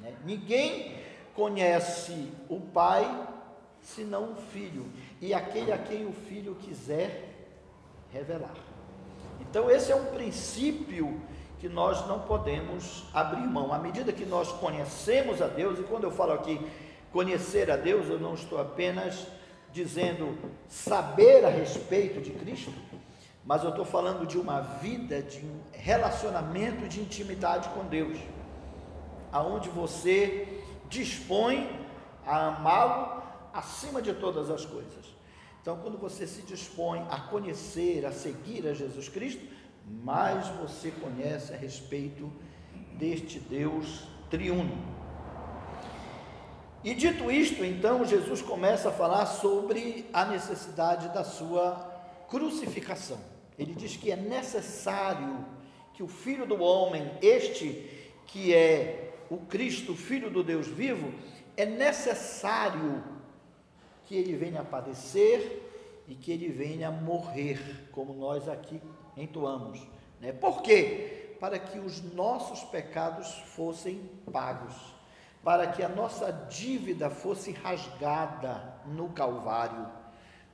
Né? 0.00 0.14
Ninguém 0.24 0.96
conhece 1.34 2.30
o 2.48 2.60
Pai 2.60 3.04
senão 3.82 4.32
o 4.32 4.36
Filho, 4.36 4.86
e 5.20 5.34
aquele 5.34 5.72
a 5.72 5.78
quem 5.78 6.06
o 6.06 6.12
Filho 6.12 6.54
quiser 6.54 7.48
revelar. 8.12 8.54
Então, 9.40 9.68
esse 9.68 9.90
é 9.90 9.96
um 9.96 10.06
princípio 10.06 11.20
que 11.58 11.68
nós 11.68 12.06
não 12.06 12.20
podemos 12.20 13.04
abrir 13.12 13.46
mão. 13.46 13.72
À 13.72 13.78
medida 13.78 14.12
que 14.12 14.24
nós 14.24 14.52
conhecemos 14.52 15.40
a 15.40 15.46
Deus, 15.46 15.78
e 15.78 15.82
quando 15.82 16.04
eu 16.04 16.10
falo 16.10 16.32
aqui 16.32 16.60
conhecer 17.12 17.70
a 17.70 17.76
Deus, 17.76 18.08
eu 18.08 18.18
não 18.18 18.34
estou 18.34 18.60
apenas 18.60 19.26
dizendo 19.72 20.36
saber 20.68 21.44
a 21.44 21.50
respeito 21.50 22.20
de 22.20 22.30
Cristo, 22.30 22.72
mas 23.44 23.62
eu 23.62 23.70
estou 23.70 23.84
falando 23.84 24.26
de 24.26 24.38
uma 24.38 24.60
vida 24.60 25.22
de 25.22 25.38
um 25.38 25.60
relacionamento 25.72 26.88
de 26.88 27.00
intimidade 27.00 27.68
com 27.70 27.84
Deus, 27.84 28.18
aonde 29.32 29.68
você 29.68 30.62
dispõe 30.88 31.68
a 32.26 32.48
amá-lo 32.48 33.22
acima 33.52 34.02
de 34.02 34.12
todas 34.12 34.50
as 34.50 34.64
coisas. 34.64 35.06
Então, 35.62 35.78
quando 35.78 35.98
você 35.98 36.26
se 36.26 36.42
dispõe 36.42 37.04
a 37.10 37.20
conhecer, 37.20 38.04
a 38.04 38.12
seguir 38.12 38.66
a 38.68 38.72
Jesus 38.72 39.08
Cristo, 39.08 39.42
mais 39.86 40.48
você 40.48 40.90
conhece 40.90 41.52
a 41.52 41.56
respeito 41.56 42.30
deste 42.98 43.38
Deus 43.38 44.08
triuno. 44.28 44.76
E 46.82 46.94
dito 46.94 47.30
isto, 47.30 47.64
então, 47.64 48.04
Jesus 48.04 48.42
começa 48.42 48.88
a 48.88 48.92
falar 48.92 49.26
sobre 49.26 50.08
a 50.12 50.24
necessidade 50.24 51.12
da 51.12 51.24
sua 51.24 51.74
crucificação. 52.28 53.18
Ele 53.58 53.74
diz 53.74 53.96
que 53.96 54.10
é 54.10 54.16
necessário 54.16 55.44
que 55.94 56.02
o 56.02 56.08
Filho 56.08 56.46
do 56.46 56.62
Homem, 56.62 57.10
este 57.22 57.90
que 58.26 58.54
é 58.54 59.14
o 59.30 59.38
Cristo, 59.38 59.94
Filho 59.94 60.30
do 60.30 60.42
Deus 60.42 60.66
vivo, 60.66 61.12
é 61.56 61.64
necessário 61.64 63.02
que 64.04 64.14
ele 64.14 64.36
venha 64.36 64.62
padecer 64.62 65.62
e 66.06 66.14
que 66.14 66.30
ele 66.30 66.48
venha 66.48 66.90
morrer, 66.90 67.88
como 67.90 68.12
nós 68.12 68.48
aqui 68.48 68.80
entoamos. 69.16 69.80
Né? 70.20 70.32
Por 70.32 70.62
quê? 70.62 71.36
Para 71.40 71.58
que 71.58 71.78
os 71.78 72.02
nossos 72.14 72.62
pecados 72.64 73.30
fossem 73.54 74.10
pagos, 74.32 74.74
para 75.44 75.66
que 75.66 75.82
a 75.82 75.88
nossa 75.88 76.32
dívida 76.48 77.08
fosse 77.10 77.52
rasgada 77.52 78.74
no 78.86 79.10
Calvário, 79.10 79.86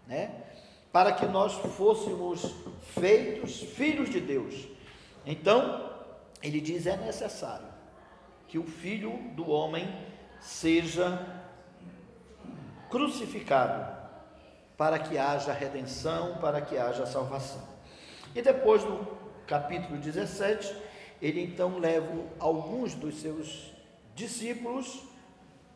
né? 0.07 0.45
Para 0.93 1.13
que 1.13 1.25
nós 1.25 1.55
fôssemos 1.55 2.55
feitos 2.83 3.61
filhos 3.61 4.11
de 4.11 4.21
Deus. 4.21 4.69
Então, 5.25 5.91
ele 6.43 6.61
diz: 6.61 6.87
é 6.87 6.97
necessário 6.97 7.67
que 8.49 8.59
o 8.59 8.65
filho 8.65 9.17
do 9.35 9.49
homem 9.49 9.89
seja 10.41 11.27
crucificado 12.91 13.91
para 14.77 14.99
que 14.99 15.17
haja 15.17 15.53
redenção, 15.53 16.37
para 16.39 16.61
que 16.61 16.77
haja 16.77 17.07
salvação. 17.07 17.72
E 18.35 18.41
depois 18.41 18.83
no 18.85 19.07
capítulo 19.47 19.99
17, 19.99 20.75
ele 21.21 21.43
então 21.43 21.79
leva 21.79 22.11
alguns 22.39 22.95
dos 22.95 23.21
seus 23.21 23.73
discípulos, 24.15 25.03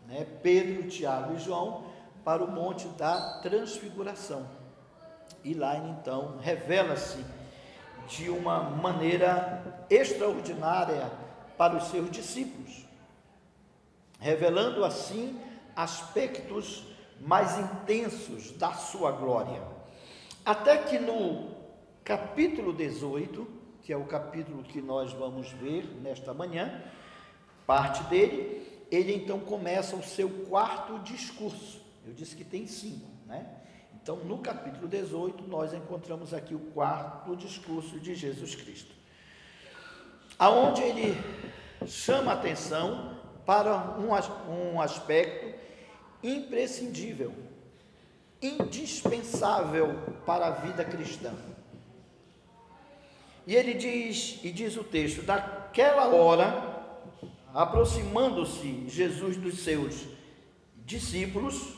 né, 0.07 0.27
Pedro, 0.43 0.89
Tiago 0.89 1.35
e 1.35 1.39
João, 1.39 1.85
para 2.25 2.43
o 2.43 2.51
monte 2.51 2.89
da 2.89 3.39
transfiguração. 3.41 4.47
E 5.45 5.55
lá 5.55 5.77
então 5.77 6.39
revela-se 6.39 7.25
de 8.09 8.31
uma 8.31 8.61
maneira 8.61 9.85
extraordinária 9.91 11.11
para 11.57 11.77
os 11.77 11.85
seus 11.85 12.11
discípulos, 12.11 12.85
revelando 14.19 14.85
assim 14.85 15.41
aspectos 15.75 16.85
mais 17.21 17.59
intensos 17.59 18.53
da 18.53 18.73
sua 18.73 19.13
glória. 19.13 19.63
Até 20.45 20.79
que 20.79 20.99
no 20.99 21.57
capítulo 22.07 22.73
18, 22.73 23.45
que 23.83 23.93
é 23.93 23.97
o 23.97 24.05
capítulo 24.05 24.63
que 24.63 24.81
nós 24.81 25.13
vamos 25.13 25.51
ver 25.51 25.85
nesta 26.01 26.33
manhã, 26.33 26.85
parte 27.67 28.05
dele, 28.05 28.65
ele 28.93 29.13
então 29.13 29.41
começa 29.41 29.97
o 29.97 30.05
seu 30.05 30.31
quarto 30.49 31.01
discurso. 31.01 31.81
Eu 32.07 32.13
disse 32.13 32.37
que 32.37 32.45
tem 32.45 32.69
cinco, 32.69 33.11
né? 33.27 33.45
Então, 33.93 34.19
no 34.19 34.39
capítulo 34.39 34.87
18, 34.87 35.49
nós 35.49 35.75
encontramos 35.75 36.33
aqui 36.33 36.55
o 36.55 36.61
quarto 36.61 37.35
discurso 37.35 37.99
de 37.99 38.15
Jesus 38.15 38.55
Cristo, 38.55 38.95
aonde 40.39 40.83
ele 40.83 41.21
chama 41.89 42.35
atenção 42.35 43.19
para 43.45 43.99
um, 43.99 44.11
um 44.75 44.81
aspecto 44.81 45.59
imprescindível, 46.23 47.35
indispensável 48.41 49.93
para 50.25 50.47
a 50.47 50.51
vida 50.53 50.85
cristã. 50.85 51.35
E 53.47 53.55
ele 53.55 53.75
diz, 53.75 54.41
e 54.43 54.51
diz 54.51 54.77
o 54.77 54.83
texto, 54.83 55.23
daquela 55.23 56.09
hora, 56.09 56.77
aproximando-se 57.55 58.89
Jesus 58.89 59.37
dos 59.37 59.61
seus 59.61 60.05
discípulos, 60.85 61.75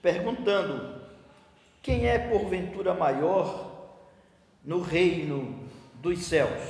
perguntando: 0.00 1.02
Quem 1.82 2.06
é 2.06 2.18
porventura 2.18 2.94
maior 2.94 3.98
no 4.64 4.80
reino 4.80 5.68
dos 5.94 6.20
céus? 6.20 6.62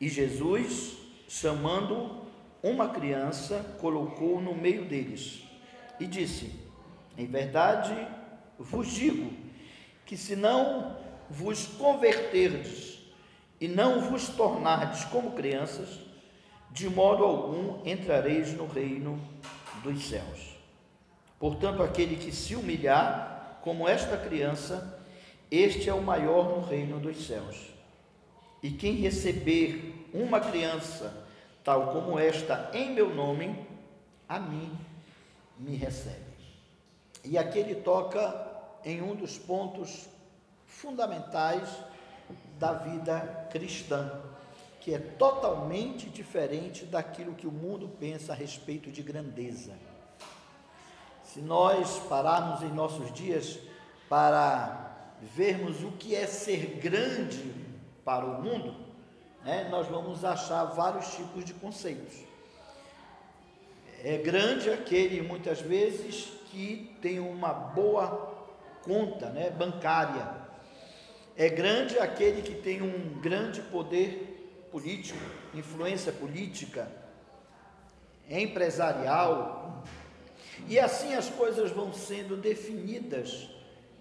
E 0.00 0.08
Jesus, 0.08 0.96
chamando 1.28 2.26
uma 2.62 2.88
criança 2.88 3.76
colocou 3.80 4.40
no 4.40 4.54
meio 4.54 4.84
deles 4.84 5.42
e 5.98 6.06
disse: 6.06 6.52
Em 7.18 7.26
verdade 7.26 8.06
vos 8.58 8.88
digo 8.88 9.32
que 10.04 10.16
se 10.16 10.36
não 10.36 11.05
vos 11.30 11.66
converterdes 11.66 12.98
e 13.60 13.68
não 13.68 14.00
vos 14.00 14.28
tornardes 14.28 15.04
como 15.04 15.32
crianças, 15.32 16.00
de 16.70 16.88
modo 16.88 17.24
algum 17.24 17.86
entrareis 17.86 18.52
no 18.52 18.66
reino 18.66 19.20
dos 19.82 20.08
céus. 20.08 20.56
Portanto, 21.38 21.82
aquele 21.82 22.16
que 22.16 22.32
se 22.32 22.54
humilhar 22.54 23.58
como 23.62 23.88
esta 23.88 24.16
criança, 24.16 25.00
este 25.50 25.88
é 25.88 25.94
o 25.94 26.02
maior 26.02 26.56
no 26.56 26.60
reino 26.64 26.98
dos 26.98 27.26
céus. 27.26 27.56
E 28.62 28.70
quem 28.70 28.94
receber 28.96 30.08
uma 30.12 30.40
criança 30.40 31.26
tal 31.66 31.92
como 31.92 32.16
esta 32.16 32.70
em 32.72 32.92
meu 32.92 33.12
nome, 33.12 33.66
a 34.28 34.38
mim 34.38 34.70
me 35.58 35.74
recebe. 35.74 36.20
E 37.24 37.36
aqui 37.36 37.58
ele 37.58 37.74
toca 37.74 38.46
em 38.84 39.02
um 39.02 39.16
dos 39.16 39.36
pontos 39.36 40.08
fundamentais 40.76 41.68
da 42.58 42.72
vida 42.72 43.48
cristã, 43.50 44.20
que 44.80 44.94
é 44.94 44.98
totalmente 44.98 46.08
diferente 46.08 46.84
daquilo 46.84 47.34
que 47.34 47.46
o 47.46 47.52
mundo 47.52 47.88
pensa 47.98 48.32
a 48.32 48.36
respeito 48.36 48.90
de 48.90 49.02
grandeza. 49.02 49.72
Se 51.24 51.40
nós 51.40 51.98
pararmos 52.08 52.62
em 52.62 52.72
nossos 52.72 53.12
dias 53.12 53.58
para 54.08 54.94
vermos 55.34 55.82
o 55.82 55.92
que 55.92 56.14
é 56.14 56.26
ser 56.26 56.78
grande 56.78 57.54
para 58.04 58.24
o 58.24 58.42
mundo, 58.42 58.76
né, 59.44 59.68
nós 59.70 59.88
vamos 59.88 60.24
achar 60.24 60.64
vários 60.64 61.14
tipos 61.14 61.44
de 61.44 61.54
conceitos. 61.54 62.14
É 64.04 64.18
grande 64.18 64.70
aquele, 64.70 65.22
muitas 65.22 65.60
vezes, 65.60 66.26
que 66.50 66.96
tem 67.00 67.18
uma 67.18 67.52
boa 67.52 68.36
conta 68.82 69.30
né, 69.30 69.50
bancária. 69.50 70.35
É 71.36 71.48
grande 71.48 71.98
aquele 71.98 72.42
que 72.42 72.54
tem 72.54 72.82
um 72.82 73.20
grande 73.20 73.60
poder 73.62 74.68
político, 74.70 75.18
influência 75.54 76.12
política, 76.12 76.90
empresarial. 78.28 79.84
E 80.66 80.78
assim 80.78 81.14
as 81.14 81.28
coisas 81.28 81.70
vão 81.70 81.92
sendo 81.92 82.36
definidas 82.36 83.50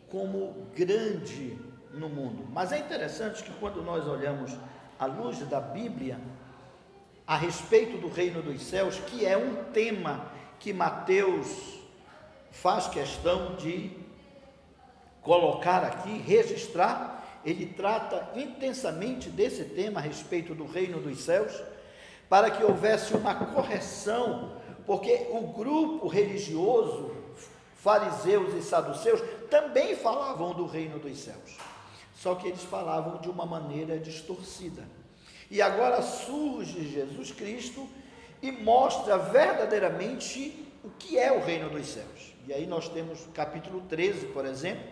como 0.10 0.67
grande 0.76 1.58
no 1.93 2.08
mundo. 2.08 2.48
Mas 2.52 2.71
é 2.71 2.78
interessante 2.78 3.43
que 3.43 3.52
quando 3.60 3.82
nós 3.82 4.08
olhamos 4.08 4.52
à 4.98 5.06
luz 5.06 5.39
da 5.39 5.60
Bíblia, 5.60 6.19
a 7.28 7.36
respeito 7.36 7.98
do 7.98 8.08
reino 8.08 8.41
dos 8.41 8.62
céus, 8.62 9.00
que 9.08 9.26
é 9.26 9.38
um 9.38 9.65
tema 9.71 10.32
que 10.60 10.71
Mateus 10.71 11.80
faz 12.52 12.88
questão 12.88 13.56
de 13.56 13.91
colocar 15.21 15.84
aqui, 15.84 16.17
registrar. 16.19 17.14
Ele 17.46 17.66
trata 17.66 18.32
intensamente 18.36 19.30
desse 19.30 19.64
tema 19.66 20.00
a 20.00 20.04
respeito 20.04 20.56
do 20.56 20.66
reino 20.66 21.00
dos 21.00 21.22
céus, 21.22 21.54
para 22.28 22.50
que 22.50 22.64
houvesse 22.64 23.14
uma 23.16 23.36
correção, 23.36 24.58
porque 24.86 25.28
o 25.32 25.42
grupo 25.42 26.08
religioso, 26.08 27.16
fariseus 27.76 28.54
e 28.56 28.62
saduceus, 28.62 29.22
também 29.50 29.96
falavam 29.96 30.54
do 30.54 30.66
reino 30.66 30.98
dos 30.98 31.20
céus 31.20 31.58
só 32.16 32.34
que 32.34 32.48
eles 32.48 32.64
falavam 32.64 33.22
de 33.22 33.30
uma 33.30 33.46
maneira 33.46 34.00
distorcida. 34.00 34.84
E 35.52 35.62
agora 35.62 36.02
surge 36.02 36.90
Jesus 36.90 37.32
Cristo 37.32 37.88
e 38.42 38.52
mostra 38.52 39.18
verdadeiramente 39.18 40.66
o 40.84 40.90
que 40.90 41.20
é 41.20 41.32
o 41.32 41.44
reino 41.44 41.70
dos 41.70 41.86
céus. 41.86 42.34
E 42.48 42.54
aí 42.54 42.66
nós 42.66 42.90
temos 42.90 43.28
capítulo 43.34 43.82
13, 43.82 44.28
por 44.28 44.46
exemplo, 44.46 44.84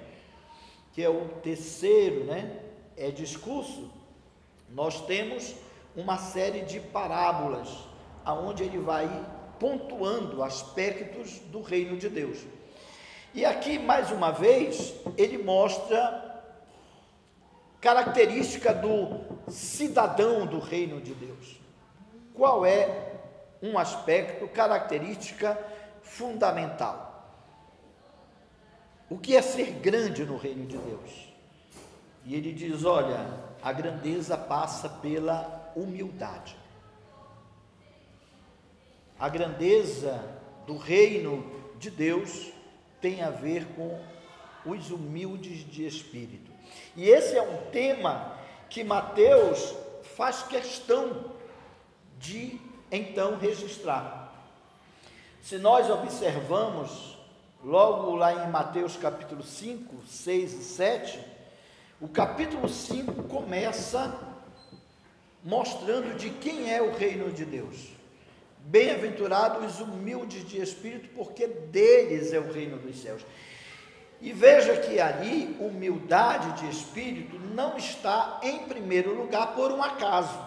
que 0.93 1.03
é 1.03 1.09
o 1.09 1.27
terceiro, 1.41 2.23
né? 2.23 2.59
É 2.95 3.09
discurso. 3.09 3.91
Nós 4.69 5.01
temos 5.05 5.55
uma 5.95 6.17
série 6.17 6.61
de 6.61 6.79
parábolas 6.79 7.67
aonde 8.23 8.63
ele 8.63 8.77
vai 8.77 9.09
pontuando 9.59 10.43
aspectos 10.43 11.39
do 11.51 11.61
reino 11.61 11.97
de 11.97 12.09
Deus. 12.09 12.39
E 13.33 13.43
aqui 13.43 13.79
mais 13.79 14.11
uma 14.11 14.31
vez 14.31 14.93
ele 15.17 15.37
mostra 15.39 16.31
característica 17.81 18.73
do 18.73 19.19
cidadão 19.49 20.45
do 20.45 20.59
reino 20.59 21.01
de 21.01 21.13
Deus. 21.13 21.59
Qual 22.33 22.65
é 22.65 23.13
um 23.61 23.77
aspecto, 23.77 24.47
característica 24.47 25.59
fundamental? 26.01 27.12
O 29.13 29.19
que 29.19 29.35
é 29.35 29.43
ser 29.43 29.73
grande 29.73 30.25
no 30.25 30.37
reino 30.37 30.65
de 30.65 30.75
Deus? 30.75 31.29
E 32.25 32.33
ele 32.33 32.51
diz: 32.51 32.83
olha, 32.83 33.27
a 33.61 33.71
grandeza 33.71 34.35
passa 34.35 34.89
pela 34.89 35.71
humildade. 35.75 36.57
A 39.19 39.29
grandeza 39.29 40.19
do 40.65 40.77
reino 40.77 41.45
de 41.77 41.91
Deus 41.91 42.51
tem 42.99 43.21
a 43.21 43.29
ver 43.29 43.67
com 43.75 44.01
os 44.65 44.89
humildes 44.89 45.59
de 45.59 45.85
espírito. 45.85 46.51
E 46.95 47.07
esse 47.07 47.37
é 47.37 47.41
um 47.43 47.69
tema 47.69 48.35
que 48.67 48.83
Mateus 48.83 49.75
faz 50.17 50.41
questão 50.41 51.25
de 52.17 52.59
então 52.91 53.37
registrar. 53.37 54.33
Se 55.39 55.59
nós 55.59 55.87
observamos, 55.87 57.12
logo 57.63 58.15
lá 58.15 58.45
em 58.45 58.51
Mateus 58.51 58.97
capítulo 58.97 59.41
5, 59.41 60.05
6 60.05 60.53
e 60.53 60.63
7, 60.63 61.19
o 62.01 62.07
capítulo 62.07 62.67
5 62.67 63.23
começa 63.23 64.13
mostrando 65.43 66.17
de 66.17 66.29
quem 66.29 66.71
é 66.71 66.81
o 66.81 66.93
reino 66.93 67.31
de 67.31 67.45
Deus. 67.45 67.89
Bem-aventurados 68.65 69.75
os 69.75 69.81
humildes 69.81 70.45
de 70.47 70.61
espírito, 70.61 71.09
porque 71.15 71.47
deles 71.47 72.33
é 72.33 72.39
o 72.39 72.51
reino 72.51 72.77
dos 72.77 73.01
céus. 73.01 73.25
E 74.21 74.31
veja 74.31 74.77
que 74.77 75.01
ali, 75.01 75.55
humildade 75.59 76.61
de 76.61 76.69
espírito 76.69 77.37
não 77.37 77.77
está 77.77 78.39
em 78.41 78.59
primeiro 78.59 79.13
lugar 79.13 79.53
por 79.53 79.71
um 79.71 79.83
acaso. 79.83 80.39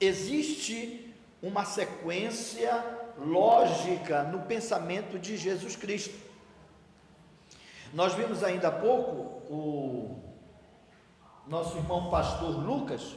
Existe 0.00 1.14
uma 1.42 1.66
sequência 1.66 3.03
lógica 3.18 4.22
no 4.24 4.40
pensamento 4.40 5.18
de 5.18 5.36
Jesus 5.36 5.76
Cristo. 5.76 6.14
Nós 7.92 8.14
vimos 8.14 8.42
ainda 8.42 8.68
há 8.68 8.72
pouco 8.72 9.52
o 9.52 10.18
nosso 11.46 11.76
irmão 11.76 12.10
pastor 12.10 12.50
Lucas 12.50 13.16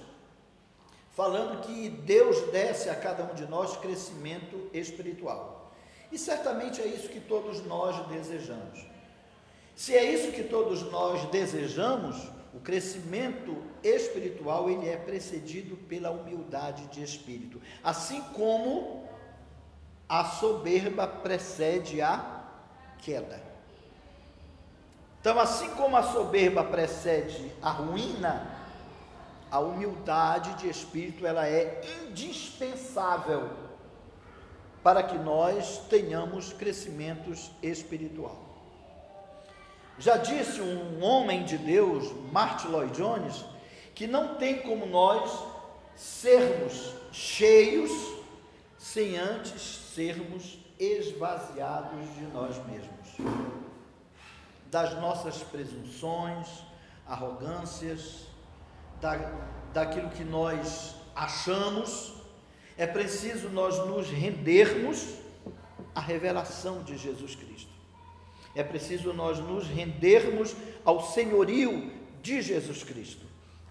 falando 1.16 1.62
que 1.62 1.90
Deus 1.90 2.52
desce 2.52 2.90
a 2.90 2.96
cada 2.96 3.24
um 3.24 3.34
de 3.34 3.48
nós 3.48 3.76
crescimento 3.78 4.70
espiritual. 4.72 5.74
E 6.12 6.18
certamente 6.18 6.80
é 6.80 6.86
isso 6.86 7.10
que 7.10 7.20
todos 7.20 7.66
nós 7.66 8.08
desejamos. 8.08 8.86
Se 9.76 9.96
é 9.96 10.04
isso 10.04 10.32
que 10.32 10.44
todos 10.44 10.84
nós 10.92 11.28
desejamos, 11.30 12.30
o 12.54 12.60
crescimento 12.60 13.58
espiritual 13.84 14.70
ele 14.70 14.88
é 14.88 14.96
precedido 14.96 15.76
pela 15.76 16.12
humildade 16.12 16.86
de 16.88 17.04
espírito, 17.04 17.60
assim 17.84 18.22
como 18.34 19.07
a 20.10 20.24
soberba 20.24 21.08
precede 21.08 22.02
a 22.02 22.43
queda. 23.00 23.41
Então, 25.20 25.39
assim 25.39 25.70
como 25.72 25.98
a 25.98 26.04
soberba 26.04 26.63
precede 26.63 27.52
a 27.62 27.70
ruína, 27.70 28.56
a 29.52 29.60
humildade 29.60 30.54
de 30.56 30.70
espírito 30.70 31.26
ela 31.26 31.48
é 31.48 31.82
indispensável 32.04 33.50
para 34.84 35.04
que 35.04 35.17
nós 35.17 35.80
tenhamos 35.89 36.54
crescimentos 36.54 37.52
espiritual. 37.62 38.38
Já 40.00 40.15
disse 40.15 40.62
um 40.62 41.04
homem 41.04 41.43
de 41.43 41.58
Deus, 41.58 42.13
Martin 42.32 42.67
Lloyd 42.67 42.96
Jones, 42.96 43.43
que 43.96 44.06
não 44.06 44.36
tem 44.36 44.62
como 44.62 44.86
nós 44.86 45.43
sermos 45.96 46.93
cheios 47.12 47.91
sem 48.78 49.17
antes 49.17 49.87
sermos 49.98 50.60
esvaziados 50.80 52.14
de 52.14 52.22
nós 52.32 52.56
mesmos, 52.68 53.34
das 54.70 54.94
nossas 55.02 55.38
presunções, 55.38 56.48
arrogâncias, 57.08 58.28
da, 59.02 59.16
daquilo 59.74 60.12
que 60.12 60.24
nós 60.24 60.94
achamos, 61.16 62.14
é 62.78 62.86
preciso 62.86 63.50
nós 63.50 63.76
nos 63.88 64.08
rendermos 64.08 65.16
à 65.96 66.00
revelação 66.00 66.84
de 66.84 66.96
Jesus 66.96 67.34
Cristo. 67.34 67.72
É 68.54 68.64
preciso 68.64 69.14
nós 69.14 69.40
nos 69.40 69.68
rendermos 69.68 70.56
ao 70.86 71.02
senhorio 71.08 71.92
de 72.22 72.40
Jesus 72.44 72.84
Cristo, 72.84 73.26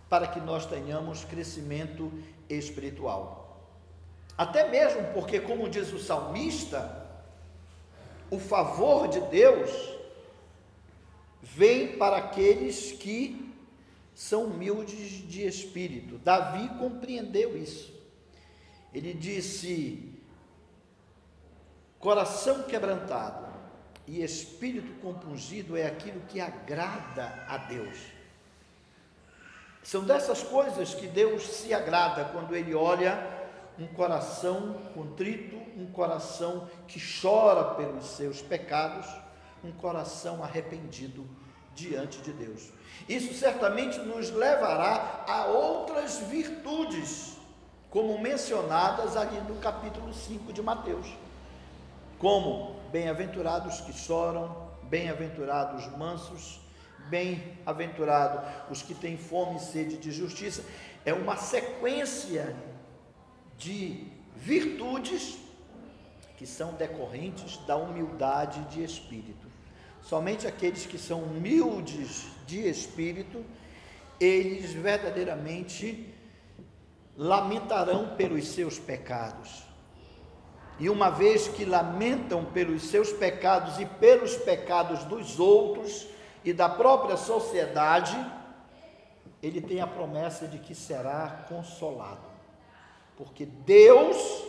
para 0.09 0.27
que 0.27 0.41
nós 0.41 0.67
tenhamos 0.67 1.25
crescimento 1.25 2.13
espiritual. 2.49 3.46
Até 4.37 4.69
mesmo 4.69 5.13
porque, 5.15 5.41
como 5.41 5.69
diz 5.69 5.93
o 5.93 5.99
salmista, 5.99 7.07
o 8.31 8.39
favor 8.39 9.09
de 9.09 9.21
Deus 9.21 9.71
vem 11.41 11.97
para 11.97 12.19
aqueles 12.19 12.93
que 12.93 13.55
são 14.15 14.45
humildes 14.45 15.27
de 15.29 15.47
espírito. 15.47 16.19
Davi 16.19 16.69
compreendeu 16.79 17.57
isso. 17.57 17.95
Ele 18.93 19.15
disse: 19.15 20.13
coração 21.99 22.65
quebrantado 22.65 23.47
e 24.07 24.23
espírito 24.23 25.01
compungido 25.01 25.77
é 25.77 25.87
aquilo 25.87 26.21
que 26.29 26.41
agrada 26.41 27.45
a 27.49 27.57
Deus. 27.57 27.99
São 29.83 30.05
dessas 30.05 30.43
coisas 30.43 30.95
que 30.95 31.07
Deus 31.07 31.47
se 31.47 31.73
agrada 31.73 32.25
quando 32.27 32.57
Ele 32.57 32.75
olha 32.75 33.46
um 33.79 33.87
coração 33.87 34.75
contrito, 34.95 35.57
um 35.77 35.87
coração 35.87 36.69
que 36.89 37.01
chora 37.01 37.75
pelos 37.75 38.07
seus 38.07 38.41
pecados, 38.41 39.07
um 39.63 39.73
coração 39.73 40.43
arrependido 40.43 41.27
diante 41.75 42.21
de 42.23 42.33
Deus. 42.33 42.71
Isso 43.09 43.35
certamente 43.35 43.99
nos 44.01 44.31
levará 44.31 45.25
a 45.29 45.47
outras 45.47 46.19
virtudes, 46.19 47.37
como 47.91 48.19
mencionadas 48.19 49.17
ali 49.17 49.39
no 49.43 49.57
capítulo 49.57 50.13
5 50.13 50.53
de 50.53 50.63
Mateus. 50.63 51.07
Como 52.19 52.81
bem-aventurados 52.91 53.83
que 53.83 53.93
choram, 53.93 54.69
bem-aventurados 54.85 55.87
mansos, 55.97 56.61
bem-aventurados 57.11 58.41
os 58.71 58.83
que 58.83 58.95
têm 58.95 59.19
fome 59.19 59.57
e 59.57 59.61
sede 59.61 59.99
de 59.99 60.11
justiça. 60.11 60.65
É 61.05 61.13
uma 61.13 61.37
sequência 61.37 62.57
de 63.57 64.07
virtudes 64.35 65.39
que 66.37 66.47
são 66.47 66.75
decorrentes 66.75 67.57
da 67.67 67.77
humildade 67.77 68.61
de 68.65 68.85
espírito. 68.85 69.47
Somente 70.03 70.47
aqueles 70.47 70.87
que 70.87 70.99
são 70.99 71.23
humildes 71.23 72.27
de 72.47 72.69
espírito, 72.69 73.45
eles 74.21 74.73
verdadeiramente 74.73 76.15
lamentarão 77.17 78.15
pelos 78.17 78.47
seus 78.49 78.79
pecados. 78.79 79.65
E 80.79 80.91
uma 80.91 81.09
vez 81.11 81.49
que 81.49 81.65
lamentam 81.65 82.45
pelos 82.45 82.83
seus 82.85 83.11
pecados 83.11 83.81
e 83.81 83.87
pelos 83.87 84.37
pecados 84.37 85.05
dos 85.05 85.41
outros 85.41 86.07
e 86.45 86.53
da 86.53 86.69
própria 86.69 87.17
sociedade, 87.17 88.15
ele 89.43 89.61
tem 89.61 89.81
a 89.81 89.87
promessa 89.87 90.47
de 90.47 90.59
que 90.59 90.75
será 90.75 91.47
consolado. 91.49 92.36
Porque 93.17 93.47
Deus 93.47 94.45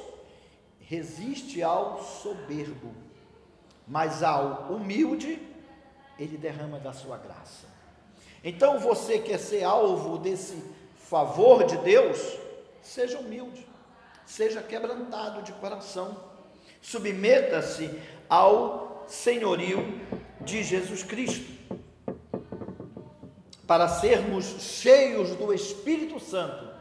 resiste 0.79 1.61
ao 1.61 2.01
soberbo, 2.01 2.93
mas 3.87 4.23
ao 4.23 4.73
humilde 4.73 5.41
ele 6.19 6.37
derrama 6.37 6.79
da 6.79 6.93
sua 6.93 7.17
graça. 7.17 7.67
Então 8.43 8.79
você 8.79 9.19
quer 9.19 9.37
ser 9.37 9.63
alvo 9.63 10.17
desse 10.17 10.63
favor 10.97 11.65
de 11.65 11.77
Deus? 11.77 12.37
Seja 12.81 13.19
humilde, 13.19 13.67
seja 14.25 14.61
quebrantado 14.61 15.41
de 15.41 15.51
coração, 15.53 16.17
submeta-se 16.81 17.89
ao 18.29 19.05
senhorio 19.07 20.01
de 20.41 20.63
Jesus 20.63 21.03
Cristo, 21.03 21.57
para 23.65 23.89
sermos 23.89 24.45
cheios 24.61 25.35
do 25.35 25.53
Espírito 25.53 26.19
Santo. 26.19 26.76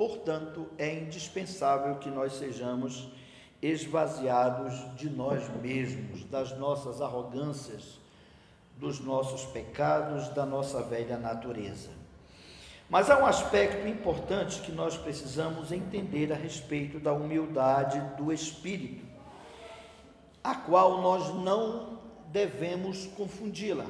Portanto, 0.00 0.66
é 0.78 0.94
indispensável 0.94 1.96
que 1.96 2.08
nós 2.08 2.32
sejamos 2.32 3.10
esvaziados 3.60 4.96
de 4.96 5.10
nós 5.10 5.46
mesmos, 5.60 6.24
das 6.24 6.56
nossas 6.56 7.02
arrogâncias, 7.02 7.98
dos 8.78 8.98
nossos 8.98 9.44
pecados, 9.52 10.30
da 10.30 10.46
nossa 10.46 10.82
velha 10.82 11.18
natureza. 11.18 11.90
Mas 12.88 13.10
há 13.10 13.18
um 13.18 13.26
aspecto 13.26 13.86
importante 13.86 14.62
que 14.62 14.72
nós 14.72 14.96
precisamos 14.96 15.70
entender 15.70 16.32
a 16.32 16.34
respeito 16.34 16.98
da 16.98 17.12
humildade 17.12 18.00
do 18.16 18.32
espírito, 18.32 19.04
a 20.42 20.54
qual 20.54 21.02
nós 21.02 21.28
não 21.34 21.98
devemos 22.28 23.04
confundi-la. 23.08 23.84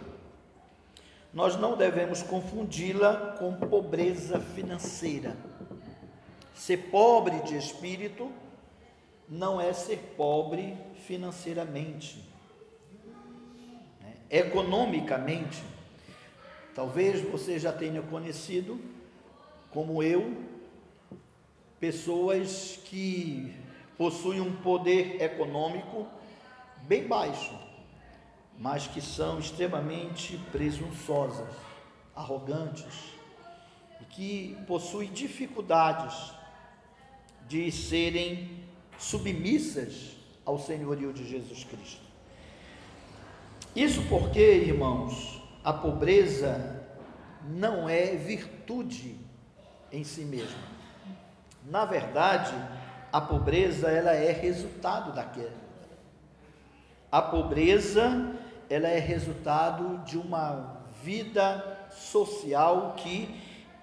Nós 1.33 1.55
não 1.55 1.77
devemos 1.77 2.20
confundi-la 2.20 3.37
com 3.38 3.55
pobreza 3.55 4.40
financeira. 4.40 5.49
Ser 6.61 6.90
pobre 6.90 7.40
de 7.40 7.57
espírito 7.57 8.31
não 9.27 9.59
é 9.59 9.73
ser 9.73 9.96
pobre 10.14 10.77
financeiramente 11.07 12.23
economicamente, 14.29 15.64
talvez 16.75 17.23
você 17.23 17.59
já 17.59 17.73
tenha 17.73 18.03
conhecido, 18.03 18.79
como 19.70 20.03
eu, 20.03 20.37
pessoas 21.81 22.79
que 22.85 23.57
possuem 23.96 24.42
um 24.42 24.55
poder 24.57 25.20
econômico 25.20 26.07
bem 26.83 27.09
baixo, 27.09 27.59
mas 28.59 28.87
que 28.87 29.01
são 29.01 29.38
extremamente 29.38 30.37
presunçosas, 30.53 31.49
arrogantes 32.14 33.14
que 34.11 34.59
possuem 34.66 35.11
dificuldades 35.11 36.38
de 37.50 37.72
serem 37.72 38.48
submissas 38.96 40.12
ao 40.46 40.56
senhorio 40.56 41.12
de 41.12 41.28
Jesus 41.28 41.64
Cristo. 41.64 42.00
Isso 43.74 44.04
porque, 44.08 44.40
irmãos, 44.40 45.42
a 45.64 45.72
pobreza 45.72 46.80
não 47.44 47.88
é 47.88 48.14
virtude 48.14 49.16
em 49.90 50.04
si 50.04 50.20
mesma. 50.20 50.62
Na 51.68 51.84
verdade, 51.84 52.54
a 53.12 53.20
pobreza 53.20 53.90
ela 53.90 54.12
é 54.12 54.30
resultado 54.30 55.12
da 55.12 55.24
queda. 55.24 55.70
A 57.10 57.20
pobreza 57.20 58.32
ela 58.68 58.86
é 58.86 59.00
resultado 59.00 60.04
de 60.04 60.16
uma 60.16 60.84
vida 61.02 61.88
social 61.90 62.94
que 62.96 63.28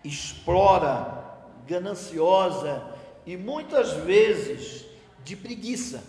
explora, 0.05 1.35
gananciosa 1.67 2.95
e 3.27 3.35
muitas 3.35 3.91
vezes 3.91 4.85
de 5.25 5.35
preguiça, 5.35 6.01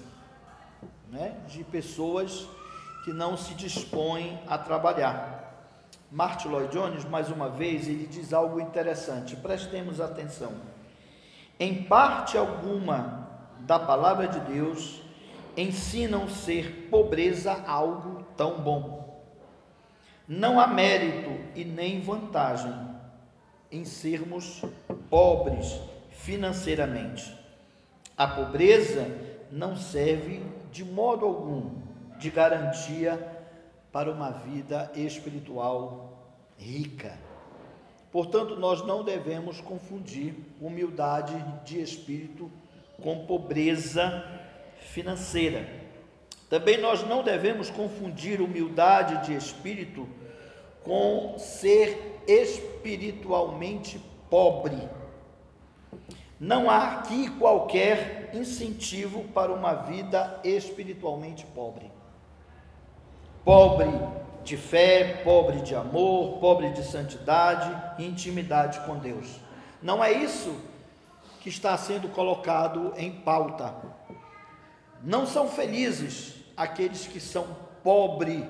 né? 1.11 1.37
de 1.49 1.65
pessoas 1.65 2.49
que 3.05 3.13
não 3.13 3.37
se 3.37 3.55
dispõem 3.55 4.41
a 4.47 4.57
trabalhar. 4.57 5.67
Martin 6.13 6.47
Lloyd 6.47 6.73
Jones, 6.73 7.05
mais 7.05 7.29
uma 7.29 7.49
vez, 7.49 7.89
ele 7.89 8.07
diz 8.07 8.33
algo 8.33 8.61
interessante, 8.61 9.35
prestemos 9.35 10.01
atenção. 10.01 10.53
Em 11.59 11.83
parte 11.83 12.39
alguma 12.39 13.29
da 13.63 13.81
palavra 13.81 14.29
de 14.29 14.39
Deus, 14.53 15.03
ensinam 15.57 16.29
ser 16.29 16.87
pobreza 16.89 17.65
algo 17.67 18.23
tão 18.37 18.61
bom. 18.61 19.25
Não 20.29 20.61
há 20.61 20.69
mérito 20.69 21.31
e 21.57 21.65
nem 21.65 22.01
vantagem 22.01 22.73
em 23.73 23.85
sermos 23.85 24.63
pobres 25.11 25.81
financeiramente. 26.19 27.37
A 28.17 28.27
pobreza 28.27 29.07
não 29.51 29.77
serve 29.77 30.43
de 30.71 30.85
modo 30.85 31.25
algum 31.25 31.71
de 32.19 32.31
garantia 32.31 33.37
para 33.93 34.11
uma 34.11 34.31
vida 34.31 34.91
espiritual 34.95 36.35
rica. 36.59 37.17
Portanto, 38.11 38.57
nós 38.57 38.85
não 38.85 39.05
devemos 39.05 39.61
confundir 39.61 40.35
humildade 40.61 41.35
de 41.65 41.81
espírito 41.81 42.51
com 43.03 43.27
pobreza 43.27 44.25
financeira. 44.81 45.69
Também 46.51 46.79
nós 46.79 47.07
não 47.07 47.23
devemos 47.23 47.71
confundir 47.71 48.41
humildade 48.41 49.27
de 49.27 49.35
espírito 49.35 50.09
com 50.83 51.39
ser 51.39 52.23
espiritualmente 52.27 54.01
pobre. 54.29 54.98
Não 56.41 56.71
há 56.71 56.93
aqui 56.93 57.29
qualquer 57.31 58.31
incentivo 58.33 59.25
para 59.35 59.53
uma 59.53 59.75
vida 59.75 60.41
espiritualmente 60.45 61.45
pobre. 61.47 61.91
Pobre 63.45 63.89
de 64.45 64.57
fé, 64.57 65.21
pobre 65.25 65.63
de 65.63 65.75
amor, 65.75 66.39
pobre 66.39 66.71
de 66.71 66.85
santidade 66.85 67.71
e 67.99 68.07
intimidade 68.07 68.81
com 68.81 68.97
Deus. 68.97 69.41
Não 69.83 70.03
é 70.03 70.13
isso 70.13 70.55
que 71.41 71.49
está 71.49 71.77
sendo 71.77 72.09
colocado 72.09 72.93
em 72.97 73.11
pauta. 73.11 73.75
Não 75.03 75.27
são 75.27 75.49
felizes 75.49 76.37
aqueles 76.57 77.07
que 77.07 77.21
são 77.21 77.47
pobres 77.83 78.45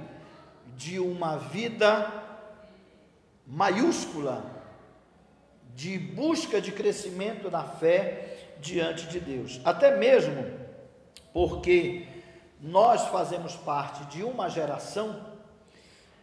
de 0.76 0.98
uma 0.98 1.36
vida 1.36 2.12
maiúscula 3.46 4.57
de 5.78 5.96
busca 5.96 6.60
de 6.60 6.72
crescimento 6.72 7.48
na 7.48 7.62
fé 7.62 8.36
diante 8.60 9.06
de 9.06 9.20
Deus. 9.20 9.60
Até 9.64 9.96
mesmo 9.96 10.44
porque 11.32 12.04
nós 12.60 13.06
fazemos 13.06 13.54
parte 13.54 14.04
de 14.06 14.24
uma 14.24 14.48
geração 14.48 15.24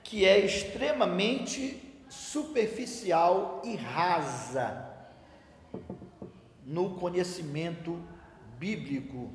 que 0.03 0.25
é 0.25 0.37
extremamente 0.39 1.81
superficial 2.09 3.61
e 3.63 3.77
rasa 3.77 4.89
no 6.65 6.95
conhecimento 6.95 8.03
bíblico 8.59 9.31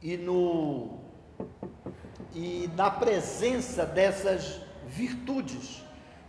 e 0.00 0.16
no 0.16 1.00
e 2.34 2.70
na 2.74 2.90
presença 2.90 3.84
dessas 3.84 4.58
virtudes, 4.86 5.82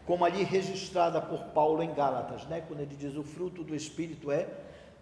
como 0.05 0.25
ali 0.25 0.43
registrada 0.43 1.21
por 1.21 1.45
Paulo 1.45 1.81
em 1.81 1.93
Gálatas, 1.93 2.45
né? 2.47 2.61
Quando 2.67 2.81
ele 2.81 2.95
diz 2.95 3.15
o 3.15 3.23
fruto 3.23 3.63
do 3.63 3.75
espírito 3.75 4.31
é 4.31 4.47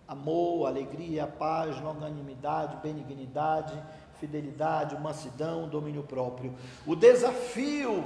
amor, 0.07 0.67
alegria, 0.67 1.25
paz, 1.25 1.79
longanimidade, 1.79 2.77
benignidade, 2.83 3.73
fidelidade, 4.19 4.99
mansidão, 4.99 5.67
domínio 5.67 6.03
próprio. 6.03 6.53
O 6.85 6.95
desafio 6.95 8.03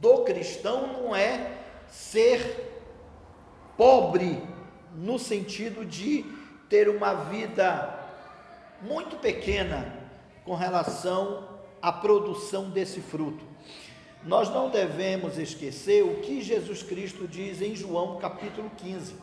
do 0.00 0.18
cristão 0.22 0.86
não 0.86 1.14
é 1.14 1.58
ser 1.88 2.72
pobre 3.76 4.42
no 4.94 5.18
sentido 5.18 5.84
de 5.84 6.24
ter 6.68 6.88
uma 6.88 7.14
vida 7.14 8.00
muito 8.80 9.16
pequena 9.16 9.92
com 10.44 10.54
relação 10.54 11.48
à 11.82 11.92
produção 11.92 12.70
desse 12.70 13.00
fruto. 13.00 13.44
Nós 14.24 14.48
não 14.48 14.70
devemos 14.70 15.38
esquecer 15.38 16.02
o 16.02 16.20
que 16.20 16.42
Jesus 16.42 16.82
Cristo 16.82 17.28
diz 17.28 17.60
em 17.60 17.76
João 17.76 18.18
capítulo 18.18 18.70
15, 18.76 19.14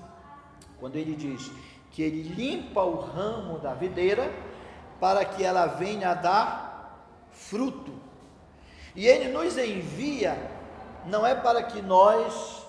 quando 0.79 0.95
ele 0.95 1.15
diz 1.15 1.51
que 1.91 2.01
ele 2.01 2.21
limpa 2.21 2.83
o 2.83 2.99
ramo 2.99 3.59
da 3.59 3.73
videira 3.73 4.31
para 4.99 5.25
que 5.25 5.43
ela 5.43 5.65
venha 5.65 6.11
a 6.11 6.13
dar 6.13 7.07
fruto. 7.31 7.93
E 8.95 9.07
ele 9.07 9.31
nos 9.31 9.57
envia 9.57 10.37
não 11.05 11.25
é 11.25 11.33
para 11.33 11.63
que 11.63 11.81
nós 11.81 12.65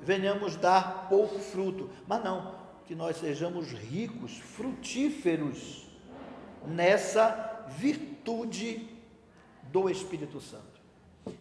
venhamos 0.00 0.56
dar 0.56 1.08
pouco 1.08 1.38
fruto, 1.38 1.90
mas 2.06 2.22
não, 2.22 2.54
que 2.86 2.94
nós 2.94 3.16
sejamos 3.16 3.70
ricos, 3.72 4.38
frutíferos 4.38 5.86
nessa 6.66 7.66
virtude 7.68 8.88
do 9.64 9.88
Espírito 9.88 10.40
Santo, 10.40 10.67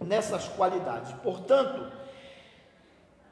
nessas 0.05 0.47
qualidades. 0.47 1.11
Portanto, 1.23 1.91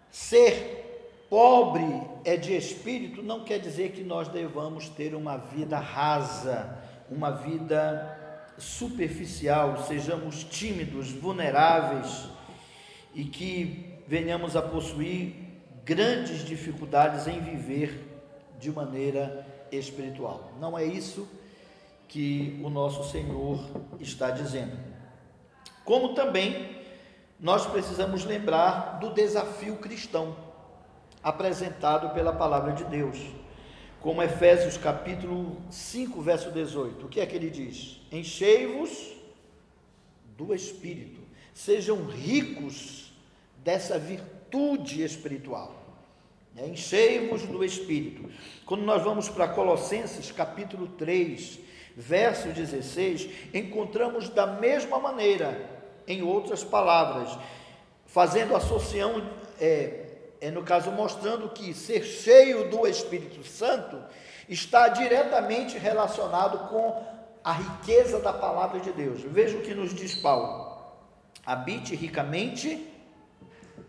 ser 0.10 0.86
pobre 1.30 1.86
é 2.24 2.38
de 2.38 2.56
espírito 2.56 3.22
não 3.22 3.44
quer 3.44 3.60
dizer 3.60 3.92
que 3.92 4.04
nós 4.04 4.28
devamos 4.28 4.88
ter 4.90 5.16
uma 5.16 5.38
vida 5.38 5.78
rasa, 5.78 6.78
uma 7.10 7.32
vida 7.32 8.44
superficial, 8.58 9.84
sejamos 9.86 10.44
tímidos, 10.44 11.12
vulneráveis 11.12 12.30
e 13.14 13.26
que 13.26 13.94
venhamos 14.08 14.56
a 14.56 14.62
possuir 14.62 15.36
grandes 15.84 16.46
dificuldades 16.46 17.28
em 17.28 17.40
viver 17.40 18.22
de 18.60 18.72
maneira 18.72 19.46
espiritual. 19.72 20.52
Não 20.60 20.78
é 20.78 20.86
isso 20.86 21.28
que 22.08 22.60
o 22.64 22.70
nosso 22.70 23.12
Senhor 23.12 23.60
está 24.00 24.32
dizendo. 24.32 24.95
Como 25.86 26.16
também 26.16 26.82
nós 27.40 27.68
precisamos 27.68 28.26
lembrar 28.26 29.00
do 29.00 29.14
desafio 29.14 29.78
cristão 29.78 30.36
apresentado 31.24 32.14
pela 32.14 32.34
palavra 32.34 32.74
de 32.74 32.84
Deus. 32.86 33.20
Como 34.02 34.22
Efésios 34.22 34.78
capítulo 34.78 35.62
5, 35.70 36.22
verso 36.22 36.52
18. 36.52 37.06
O 37.06 37.10
que 37.10 37.20
é 37.20 37.26
que 37.26 37.36
ele 37.36 37.50
diz? 37.50 38.02
Enchei-vos 38.12 39.14
do 40.36 40.54
espírito. 40.54 41.22
Sejam 41.54 42.06
ricos 42.06 43.14
dessa 43.64 44.00
virtude 44.00 45.04
espiritual. 45.04 45.74
Enchei-vos 46.58 47.44
do 47.44 47.64
espírito. 47.64 48.30
Quando 48.66 48.84
nós 48.84 49.04
vamos 49.04 49.30
para 49.30 49.48
Colossenses 49.48 50.32
capítulo 50.32 50.88
3, 50.88 51.60
verso 51.96 52.50
16, 52.50 53.30
encontramos 53.54 54.30
da 54.30 54.46
mesma 54.46 55.00
maneira, 55.00 55.75
em 56.08 56.22
outras 56.22 56.64
palavras, 56.64 57.38
fazendo 58.06 58.56
associação, 58.56 59.24
é, 59.60 60.06
é 60.42 60.52
no 60.52 60.64
caso 60.64 60.92
mostrando 60.92 61.50
que 61.50 61.74
ser 61.74 62.04
cheio 62.04 62.70
do 62.70 62.88
Espírito 62.88 63.46
Santo 63.46 64.02
está 64.48 64.88
diretamente 64.90 65.78
relacionado 65.78 66.70
com 66.70 67.04
a 67.44 67.54
riqueza 67.54 68.20
da 68.20 68.34
palavra 68.34 68.80
de 68.80 68.92
Deus. 68.92 69.22
Veja 69.22 69.58
o 69.58 69.62
que 69.62 69.74
nos 69.74 69.94
diz 69.94 70.16
Paulo: 70.16 70.78
habite 71.46 71.96
ricamente 71.96 72.92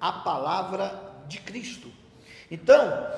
a 0.00 0.12
palavra 0.12 0.92
de 1.26 1.40
Cristo. 1.40 1.90
Então, 2.50 3.10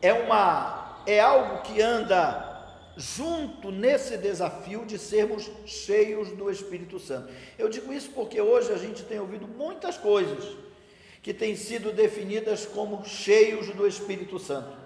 é 0.00 0.12
uma 0.12 1.02
é 1.06 1.20
algo 1.20 1.62
que 1.62 1.80
anda 1.80 2.47
junto 2.98 3.70
nesse 3.70 4.16
desafio 4.16 4.84
de 4.84 4.98
sermos 4.98 5.48
cheios 5.64 6.30
do 6.32 6.50
Espírito 6.50 6.98
Santo. 6.98 7.32
Eu 7.56 7.68
digo 7.68 7.92
isso 7.92 8.10
porque 8.10 8.40
hoje 8.40 8.72
a 8.72 8.76
gente 8.76 9.04
tem 9.04 9.20
ouvido 9.20 9.46
muitas 9.46 9.96
coisas 9.96 10.56
que 11.22 11.32
têm 11.32 11.54
sido 11.54 11.92
definidas 11.92 12.66
como 12.66 13.04
cheios 13.04 13.68
do 13.68 13.86
Espírito 13.86 14.38
Santo. 14.38 14.76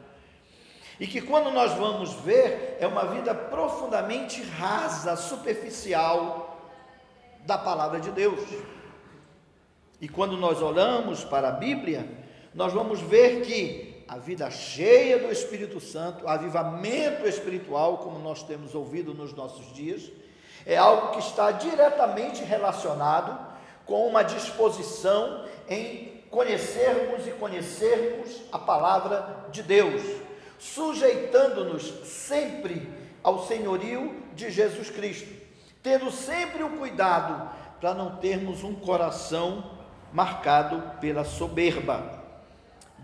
E 1.01 1.07
que 1.07 1.23
quando 1.23 1.51
nós 1.51 1.73
vamos 1.73 2.13
ver, 2.21 2.77
é 2.79 2.87
uma 2.87 3.07
vida 3.07 3.35
profundamente 3.35 4.43
rasa, 4.43 5.17
superficial 5.17 6.71
da 7.47 7.57
palavra 7.57 7.99
de 7.99 8.11
Deus. 8.11 8.41
E 10.01 10.07
quando 10.07 10.37
nós 10.37 10.61
olhamos 10.61 11.25
para 11.25 11.49
a 11.49 11.53
Bíblia, 11.53 12.07
nós 12.55 12.75
vamos 12.75 13.01
ver 13.01 13.41
que 13.41 13.92
a 14.13 14.19
vida 14.19 14.51
cheia 14.51 15.19
do 15.19 15.33
Espírito 15.33 15.81
Santo, 15.81 16.29
avivamento 16.29 17.27
espiritual, 17.27 17.97
como 17.97 18.19
nós 18.19 18.43
temos 18.43 18.75
ouvido 18.75 19.15
nos 19.15 19.33
nossos 19.33 19.73
dias, 19.73 20.03
é 20.67 20.77
algo 20.77 21.13
que 21.13 21.19
está 21.19 21.51
diretamente 21.51 22.45
relacionado 22.45 23.39
com 23.87 24.07
uma 24.07 24.23
disposição 24.23 25.47
em 25.67 26.23
conhecermos 26.29 27.27
e 27.27 27.31
conhecermos 27.31 28.43
a 28.53 28.59
palavra 28.59 29.47
de 29.51 29.63
Deus, 29.63 30.03
sujeitando-nos 30.59 32.07
sempre 32.07 32.93
ao 33.23 33.47
senhorio 33.47 34.23
de 34.35 34.51
Jesus 34.51 34.91
Cristo, 34.91 35.33
tendo 35.83 36.11
sempre 36.11 36.63
o 36.63 36.77
cuidado 36.77 37.51
para 37.81 37.95
não 37.95 38.17
termos 38.17 38.63
um 38.63 38.75
coração 38.75 39.71
marcado 40.13 41.01
pela 41.01 41.25
soberba. 41.25 42.22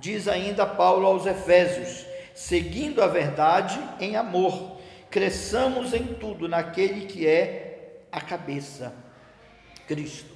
Diz 0.00 0.28
ainda 0.28 0.66
Paulo 0.66 1.06
aos 1.06 1.26
Efésios: 1.26 2.06
seguindo 2.34 3.02
a 3.02 3.06
verdade 3.06 3.78
em 4.00 4.16
amor, 4.16 4.78
cresçamos 5.10 5.92
em 5.92 6.04
tudo 6.14 6.48
naquele 6.48 7.06
que 7.06 7.26
é 7.26 8.04
a 8.12 8.20
cabeça, 8.20 8.94
Cristo. 9.86 10.34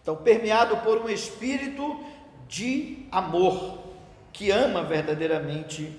Então, 0.00 0.16
permeado 0.16 0.76
por 0.78 0.98
um 0.98 1.08
espírito 1.08 2.02
de 2.46 3.06
amor, 3.10 3.78
que 4.32 4.50
ama 4.50 4.82
verdadeiramente 4.82 5.98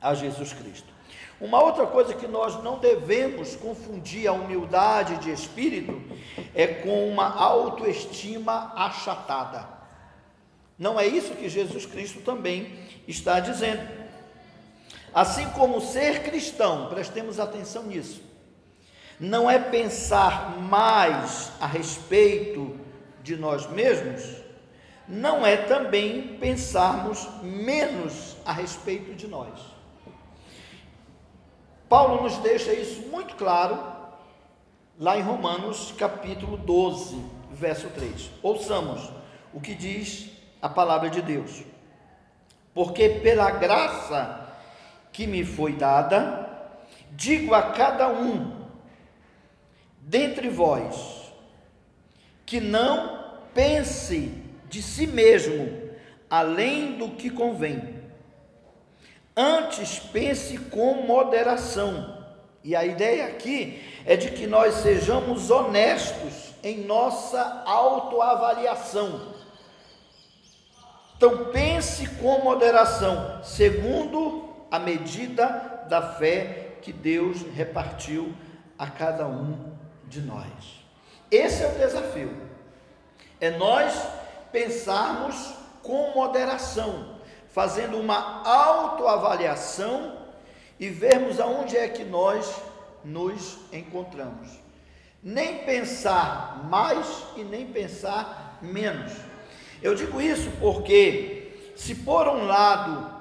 a 0.00 0.14
Jesus 0.14 0.52
Cristo. 0.52 0.94
Uma 1.40 1.60
outra 1.62 1.86
coisa 1.86 2.14
que 2.14 2.28
nós 2.28 2.62
não 2.62 2.78
devemos 2.78 3.56
confundir 3.56 4.28
a 4.28 4.32
humildade 4.32 5.16
de 5.18 5.32
espírito 5.32 6.00
é 6.54 6.66
com 6.66 7.08
uma 7.08 7.34
autoestima 7.34 8.72
achatada. 8.76 9.73
Não 10.78 10.98
é 10.98 11.06
isso 11.06 11.34
que 11.34 11.48
Jesus 11.48 11.86
Cristo 11.86 12.20
também 12.20 12.78
está 13.06 13.40
dizendo. 13.40 13.86
Assim 15.12 15.48
como 15.50 15.80
ser 15.80 16.22
cristão, 16.22 16.88
prestemos 16.88 17.38
atenção 17.38 17.84
nisso, 17.84 18.20
não 19.20 19.48
é 19.48 19.58
pensar 19.58 20.58
mais 20.58 21.52
a 21.60 21.66
respeito 21.66 22.78
de 23.22 23.36
nós 23.36 23.70
mesmos, 23.70 24.42
não 25.06 25.46
é 25.46 25.56
também 25.56 26.36
pensarmos 26.38 27.28
menos 27.42 28.36
a 28.44 28.52
respeito 28.52 29.14
de 29.14 29.28
nós. 29.28 29.60
Paulo 31.88 32.24
nos 32.24 32.38
deixa 32.38 32.72
isso 32.72 33.02
muito 33.02 33.36
claro 33.36 33.78
lá 34.98 35.16
em 35.16 35.22
Romanos 35.22 35.94
capítulo 35.96 36.56
12, 36.56 37.16
verso 37.52 37.88
3. 37.90 38.30
Ouçamos 38.42 39.12
o 39.52 39.60
que 39.60 39.74
diz 39.74 40.33
a 40.64 40.68
palavra 40.70 41.10
de 41.10 41.20
Deus. 41.20 41.62
Porque 42.72 43.06
pela 43.22 43.50
graça 43.50 44.48
que 45.12 45.26
me 45.26 45.44
foi 45.44 45.74
dada, 45.74 46.48
digo 47.10 47.54
a 47.54 47.64
cada 47.72 48.08
um 48.08 48.64
dentre 50.00 50.48
vós 50.48 51.30
que 52.46 52.60
não 52.60 53.34
pense 53.52 54.32
de 54.70 54.80
si 54.80 55.06
mesmo 55.06 55.90
além 56.30 56.96
do 56.96 57.10
que 57.10 57.28
convém. 57.28 58.02
Antes 59.36 59.98
pense 59.98 60.56
com 60.56 61.02
moderação. 61.02 62.24
E 62.62 62.74
a 62.74 62.86
ideia 62.86 63.26
aqui 63.26 63.82
é 64.06 64.16
de 64.16 64.30
que 64.30 64.46
nós 64.46 64.76
sejamos 64.76 65.50
honestos 65.50 66.54
em 66.62 66.86
nossa 66.86 67.62
autoavaliação 67.66 69.33
então 71.24 71.46
pense 71.46 72.06
com 72.20 72.40
moderação, 72.40 73.42
segundo 73.42 74.46
a 74.70 74.78
medida 74.78 75.86
da 75.88 76.02
fé 76.02 76.76
que 76.82 76.92
Deus 76.92 77.40
repartiu 77.54 78.34
a 78.78 78.90
cada 78.90 79.26
um 79.26 79.72
de 80.06 80.20
nós. 80.20 80.84
Esse 81.30 81.62
é 81.62 81.68
o 81.68 81.78
desafio. 81.78 82.30
É 83.40 83.50
nós 83.52 84.06
pensarmos 84.52 85.54
com 85.82 86.12
moderação, 86.14 87.16
fazendo 87.48 87.98
uma 87.98 88.46
autoavaliação 88.46 90.18
e 90.78 90.90
vermos 90.90 91.40
aonde 91.40 91.74
é 91.74 91.88
que 91.88 92.04
nós 92.04 92.54
nos 93.02 93.60
encontramos. 93.72 94.50
Nem 95.22 95.64
pensar 95.64 96.64
mais 96.68 97.24
e 97.34 97.42
nem 97.42 97.64
pensar 97.64 98.58
menos 98.60 99.23
eu 99.84 99.94
digo 99.94 100.18
isso 100.18 100.50
porque, 100.58 101.72
se 101.76 101.94
por 101.94 102.26
um 102.26 102.46
lado 102.46 103.12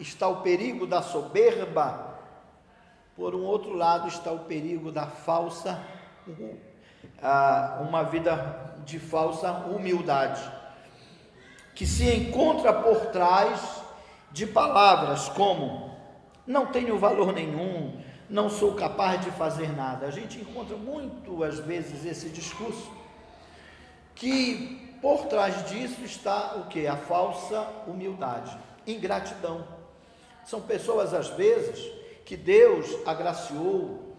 está 0.00 0.26
o 0.26 0.42
perigo 0.42 0.84
da 0.84 1.00
soberba, 1.00 2.18
por 3.14 3.36
um 3.36 3.44
outro 3.44 3.72
lado 3.72 4.08
está 4.08 4.32
o 4.32 4.40
perigo 4.40 4.90
da 4.90 5.06
falsa, 5.06 5.80
uma 7.88 8.02
vida 8.02 8.74
de 8.84 8.98
falsa 8.98 9.52
humildade, 9.52 10.42
que 11.72 11.86
se 11.86 12.12
encontra 12.12 12.72
por 12.72 13.06
trás 13.12 13.80
de 14.32 14.44
palavras 14.44 15.28
como 15.28 15.96
não 16.44 16.66
tenho 16.66 16.98
valor 16.98 17.32
nenhum, 17.32 18.02
não 18.28 18.50
sou 18.50 18.74
capaz 18.74 19.24
de 19.24 19.30
fazer 19.30 19.68
nada. 19.72 20.06
A 20.06 20.10
gente 20.10 20.40
encontra 20.40 20.76
muito 20.76 21.44
às 21.44 21.60
vezes 21.60 22.04
esse 22.04 22.28
discurso 22.28 22.90
que 24.16 24.87
por 25.00 25.26
trás 25.26 25.68
disso 25.68 26.02
está 26.02 26.54
o 26.56 26.66
que? 26.66 26.86
A 26.86 26.96
falsa 26.96 27.60
humildade, 27.86 28.56
ingratidão. 28.86 29.64
São 30.44 30.60
pessoas, 30.60 31.14
às 31.14 31.28
vezes, 31.28 31.92
que 32.24 32.36
Deus 32.36 32.86
agraciou, 33.06 34.16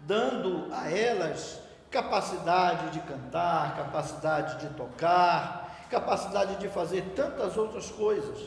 dando 0.00 0.72
a 0.72 0.90
elas 0.90 1.60
capacidade 1.90 2.90
de 2.90 3.00
cantar, 3.00 3.76
capacidade 3.76 4.60
de 4.60 4.74
tocar, 4.74 5.86
capacidade 5.90 6.56
de 6.56 6.68
fazer 6.68 7.12
tantas 7.14 7.56
outras 7.56 7.90
coisas. 7.90 8.38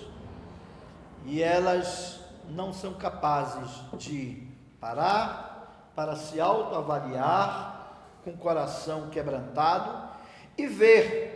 E 1.25 1.41
elas 1.41 2.19
não 2.49 2.73
são 2.73 2.93
capazes 2.93 3.69
de 3.93 4.47
parar 4.79 5.91
para 5.95 6.15
se 6.15 6.39
autoavaliar 6.39 7.91
com 8.23 8.31
o 8.31 8.37
coração 8.37 9.09
quebrantado 9.09 10.09
e 10.57 10.67
ver 10.67 11.34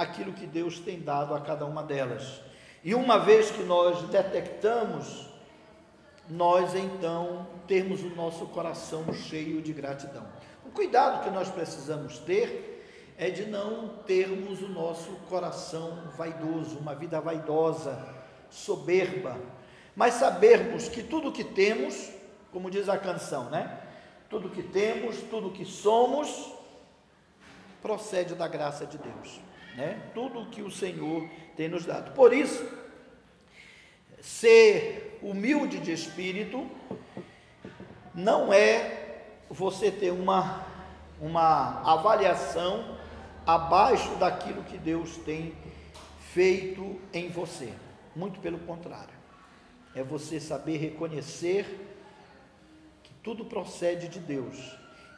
aquilo 0.00 0.32
que 0.32 0.46
Deus 0.46 0.78
tem 0.78 0.98
dado 0.98 1.34
a 1.34 1.40
cada 1.40 1.66
uma 1.66 1.82
delas. 1.82 2.40
E 2.82 2.94
uma 2.94 3.18
vez 3.18 3.50
que 3.50 3.62
nós 3.62 4.00
detectamos, 4.08 5.28
nós 6.26 6.74
então 6.74 7.46
temos 7.66 8.02
o 8.02 8.08
nosso 8.08 8.46
coração 8.46 9.12
cheio 9.12 9.60
de 9.60 9.74
gratidão. 9.74 10.26
O 10.64 10.70
cuidado 10.70 11.22
que 11.22 11.28
nós 11.28 11.50
precisamos 11.50 12.18
ter 12.18 13.12
é 13.18 13.28
de 13.28 13.44
não 13.44 13.88
termos 14.06 14.62
o 14.62 14.68
nosso 14.68 15.10
coração 15.28 16.10
vaidoso, 16.16 16.78
uma 16.78 16.94
vida 16.94 17.20
vaidosa, 17.20 18.02
soberba, 18.48 19.38
mas 19.94 20.14
sabermos 20.14 20.88
que 20.88 21.02
tudo 21.02 21.30
que 21.30 21.44
temos, 21.44 22.10
como 22.50 22.70
diz 22.70 22.88
a 22.88 22.96
canção, 22.96 23.50
né? 23.50 23.78
Tudo 24.30 24.48
que 24.48 24.62
temos, 24.62 25.20
tudo 25.24 25.50
que 25.50 25.66
somos, 25.66 26.54
procede 27.82 28.34
da 28.34 28.48
graça 28.48 28.86
de 28.86 28.96
Deus 28.96 29.49
né? 29.76 30.00
tudo 30.14 30.40
o 30.40 30.46
que 30.46 30.62
o 30.62 30.70
Senhor 30.70 31.28
tem 31.56 31.68
nos 31.68 31.84
dado. 31.84 32.12
Por 32.12 32.32
isso, 32.32 32.66
ser 34.20 35.18
humilde 35.22 35.78
de 35.78 35.92
espírito 35.92 36.68
não 38.14 38.52
é 38.52 39.24
você 39.48 39.90
ter 39.90 40.10
uma, 40.10 40.66
uma 41.20 41.82
avaliação 41.82 42.98
abaixo 43.46 44.14
daquilo 44.16 44.62
que 44.64 44.78
Deus 44.78 45.16
tem 45.18 45.54
feito 46.32 47.00
em 47.12 47.28
você. 47.28 47.72
Muito 48.14 48.40
pelo 48.40 48.58
contrário. 48.60 49.14
É 49.94 50.02
você 50.02 50.38
saber 50.38 50.76
reconhecer 50.76 51.88
que 53.02 53.12
tudo 53.22 53.44
procede 53.44 54.08
de 54.08 54.20
Deus 54.20 54.56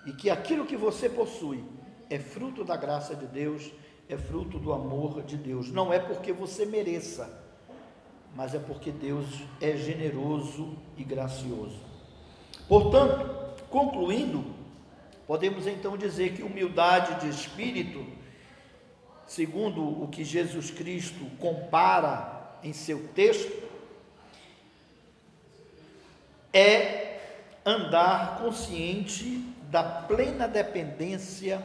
e 0.07 0.13
que 0.13 0.31
aquilo 0.31 0.65
que 0.65 0.77
você 0.77 1.09
possui 1.09 1.63
é 2.09 2.19
fruto 2.19 2.65
da 2.65 2.77
graça 2.77 3.15
de 3.15 3.27
Deus 3.27 3.71
é 4.13 4.19
fruto 4.19 4.59
do 4.59 4.73
amor 4.73 5.23
de 5.23 5.39
Deus. 5.39 5.73
Não 5.73 5.91
é 5.93 5.99
porque 5.99 6.33
você 6.33 6.67
mereça, 6.67 7.31
mas 8.37 8.55
é 8.55 8.59
porque 8.59 8.91
Deus 8.91 9.27
é 9.59 9.75
generoso 9.75 10.77
e 10.99 11.03
gracioso. 11.03 11.81
Portanto, 12.69 13.59
concluindo, 13.71 14.45
podemos 15.27 15.67
então 15.67 15.97
dizer 15.97 16.35
que 16.35 16.43
humildade 16.43 17.23
de 17.23 17.29
espírito, 17.35 18.05
segundo 19.27 19.83
o 19.83 20.09
que 20.09 20.25
Jesus 20.25 20.71
Cristo 20.71 21.25
compara 21.39 22.59
em 22.63 22.75
seu 22.75 23.09
texto, 23.15 23.63
é 26.53 27.19
andar 27.65 28.41
consciente 28.43 29.39
da 29.71 29.83
plena 29.83 30.47
dependência 30.47 31.63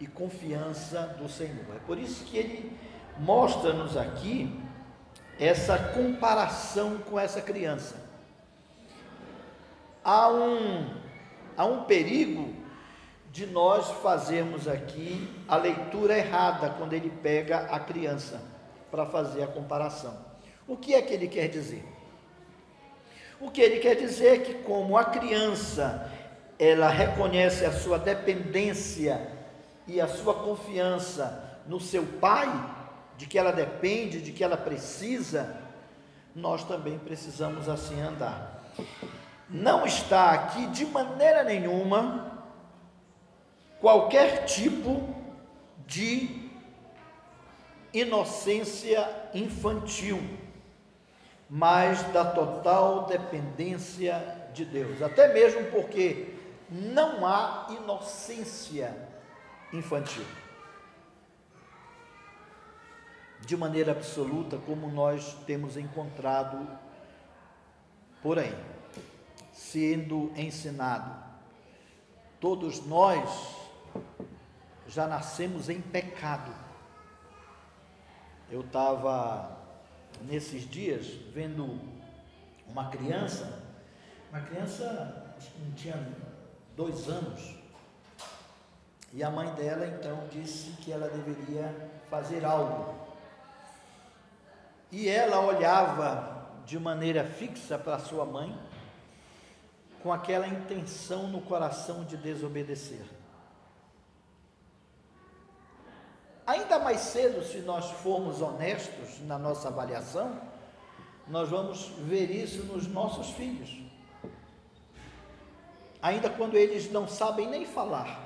e 0.00 0.06
confiança 0.06 1.16
do 1.18 1.28
Senhor. 1.28 1.74
É 1.74 1.78
por 1.86 1.98
isso 1.98 2.24
que 2.24 2.36
ele 2.36 2.78
mostra-nos 3.18 3.96
aqui 3.96 4.60
essa 5.38 5.78
comparação 5.78 6.98
com 6.98 7.18
essa 7.18 7.40
criança. 7.40 7.96
Há 10.04 10.28
um, 10.28 10.94
há 11.56 11.64
um 11.64 11.84
perigo 11.84 12.54
de 13.32 13.46
nós 13.46 13.90
fazermos 14.02 14.66
aqui 14.66 15.28
a 15.46 15.56
leitura 15.56 16.16
errada 16.16 16.70
quando 16.70 16.92
ele 16.92 17.10
pega 17.10 17.66
a 17.70 17.78
criança 17.78 18.40
para 18.90 19.04
fazer 19.04 19.42
a 19.42 19.46
comparação. 19.46 20.16
O 20.66 20.76
que 20.76 20.94
é 20.94 21.02
que 21.02 21.12
ele 21.12 21.28
quer 21.28 21.48
dizer? 21.48 21.84
O 23.38 23.50
que 23.50 23.60
ele 23.60 23.78
quer 23.80 23.94
dizer 23.94 24.26
é 24.26 24.38
que 24.38 24.54
como 24.62 24.96
a 24.96 25.04
criança 25.04 26.10
ela 26.58 26.88
reconhece 26.88 27.66
a 27.66 27.72
sua 27.72 27.98
dependência 27.98 29.35
e 29.86 30.00
a 30.00 30.08
sua 30.08 30.34
confiança 30.34 31.60
no 31.66 31.80
seu 31.80 32.04
pai, 32.04 32.48
de 33.16 33.26
que 33.26 33.38
ela 33.38 33.52
depende, 33.52 34.20
de 34.20 34.32
que 34.32 34.44
ela 34.44 34.56
precisa, 34.56 35.56
nós 36.34 36.64
também 36.64 36.98
precisamos 36.98 37.68
assim 37.68 38.00
andar. 38.00 38.62
Não 39.48 39.86
está 39.86 40.32
aqui 40.32 40.66
de 40.66 40.84
maneira 40.84 41.42
nenhuma 41.44 42.44
qualquer 43.80 44.44
tipo 44.44 45.14
de 45.86 46.50
inocência 47.92 49.08
infantil, 49.32 50.20
mas 51.48 52.02
da 52.12 52.24
total 52.24 53.06
dependência 53.06 54.20
de 54.52 54.64
Deus. 54.64 55.00
Até 55.00 55.32
mesmo 55.32 55.70
porque 55.70 56.34
não 56.68 57.24
há 57.24 57.68
inocência 57.70 59.05
infantil 59.72 60.24
de 63.46 63.56
maneira 63.56 63.92
absoluta, 63.92 64.58
como 64.58 64.90
nós 64.90 65.34
temos 65.46 65.76
encontrado 65.76 66.68
por 68.20 68.40
aí, 68.40 68.54
sendo 69.52 70.32
ensinado. 70.36 71.24
Todos 72.40 72.84
nós 72.84 73.54
já 74.88 75.06
nascemos 75.06 75.68
em 75.68 75.80
pecado. 75.80 76.52
Eu 78.50 78.62
estava 78.62 79.56
nesses 80.22 80.68
dias 80.68 81.06
vendo 81.32 81.78
uma 82.66 82.88
criança, 82.90 83.62
uma 84.30 84.40
criança, 84.40 85.34
acho 85.38 85.50
que 85.52 85.60
não 85.60 85.70
tinha 85.72 86.14
dois 86.76 87.08
anos, 87.08 87.55
e 89.12 89.22
a 89.22 89.30
mãe 89.30 89.52
dela 89.54 89.86
então 89.86 90.26
disse 90.30 90.70
que 90.82 90.92
ela 90.92 91.08
deveria 91.08 91.74
fazer 92.10 92.44
algo 92.44 93.06
e 94.90 95.08
ela 95.08 95.40
olhava 95.40 96.36
de 96.64 96.78
maneira 96.78 97.24
fixa 97.24 97.78
para 97.78 97.98
sua 97.98 98.24
mãe, 98.24 98.56
com 100.02 100.12
aquela 100.12 100.46
intenção 100.46 101.28
no 101.28 101.40
coração 101.40 102.04
de 102.04 102.16
desobedecer. 102.16 103.04
Ainda 106.46 106.78
mais 106.78 107.00
cedo, 107.00 107.44
se 107.44 107.58
nós 107.58 107.90
formos 107.90 108.40
honestos 108.40 109.20
na 109.26 109.36
nossa 109.36 109.68
avaliação, 109.68 110.40
nós 111.26 111.48
vamos 111.48 111.88
ver 111.98 112.30
isso 112.30 112.64
nos 112.64 112.86
nossos 112.86 113.30
filhos. 113.30 113.82
Ainda 116.00 116.30
quando 116.30 116.56
eles 116.56 116.90
não 116.92 117.08
sabem 117.08 117.48
nem 117.48 117.66
falar, 117.66 118.25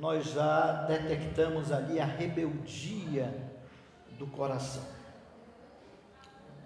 nós 0.00 0.32
já 0.32 0.86
detectamos 0.86 1.70
ali 1.70 2.00
a 2.00 2.06
rebeldia 2.06 3.34
do 4.18 4.26
coração. 4.26 4.82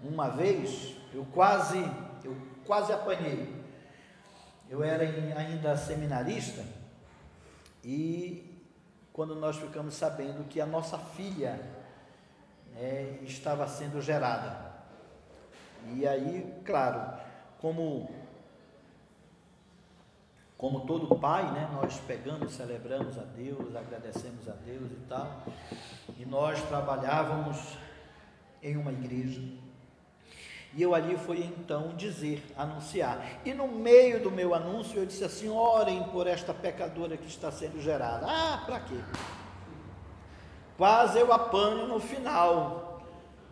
Uma 0.05 0.28
vez 0.28 0.97
eu 1.12 1.26
quase, 1.35 1.78
eu 2.22 2.37
quase 2.64 2.93
apanhei. 2.93 3.53
Eu 4.70 4.85
era 4.85 5.03
ainda 5.03 5.76
seminarista 5.76 6.64
e 7.82 8.62
quando 9.12 9.35
nós 9.35 9.57
ficamos 9.57 9.95
sabendo 9.95 10.49
que 10.49 10.61
a 10.61 10.66
nossa 10.66 10.97
filha 10.97 11.61
né, 12.72 13.18
estava 13.22 13.66
sendo 13.66 14.01
gerada. 14.01 14.72
E 15.93 16.07
aí, 16.07 16.62
claro, 16.64 17.20
como 17.61 18.09
como 20.65 20.81
todo 20.87 21.15
pai, 21.17 21.43
né, 21.53 21.69
nós 21.75 22.01
pegamos, 22.07 22.55
celebramos 22.55 23.19
a 23.19 23.21
Deus, 23.21 23.77
agradecemos 23.77 24.49
a 24.49 24.53
Deus 24.53 24.91
e 24.93 25.07
tal. 25.07 25.43
E 26.17 26.25
nós 26.25 26.59
trabalhávamos 26.62 27.59
em 28.62 28.75
uma 28.75 28.91
igreja 28.91 29.43
e 30.75 30.81
eu 30.81 30.95
ali 30.95 31.19
fui 31.19 31.45
então 31.45 31.95
dizer, 31.95 32.43
anunciar. 32.57 33.43
E 33.45 33.53
no 33.53 33.69
meio 33.69 34.23
do 34.23 34.31
meu 34.31 34.55
anúncio 34.55 34.99
eu 34.99 35.05
disse 35.05 35.23
assim: 35.23 35.51
orem 35.51 36.03
por 36.05 36.27
esta 36.27 36.55
pecadora 36.55 37.19
que 37.19 37.27
está 37.27 37.53
sendo 37.53 37.79
gerada. 37.83 38.27
Ah, 38.27 38.62
para 38.65 38.81
quê? 38.81 38.99
Quase 40.79 41.19
eu 41.19 41.31
apanho 41.31 41.87
no 41.87 42.01
final. 42.01 43.03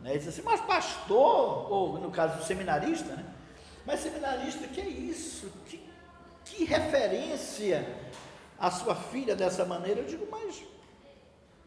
Né? 0.01 0.17
Disse 0.17 0.31
assim, 0.31 0.43
mas 0.43 0.63
pastor, 0.63 1.71
ou 1.71 1.99
no 1.99 2.11
caso 2.11 2.43
seminarista, 2.43 3.15
né? 3.15 3.27
Mas 3.85 4.01
seminarista, 4.01 4.67
que 4.67 4.81
é 4.81 4.89
isso? 4.89 5.53
Que, 5.67 5.82
que 6.53 6.65
referência 6.65 7.87
a 8.59 8.71
sua 8.71 8.95
filha 8.95 9.35
dessa 9.35 9.65
maneira? 9.65 10.01
Eu 10.01 10.07
digo, 10.07 10.29
mas 10.31 10.63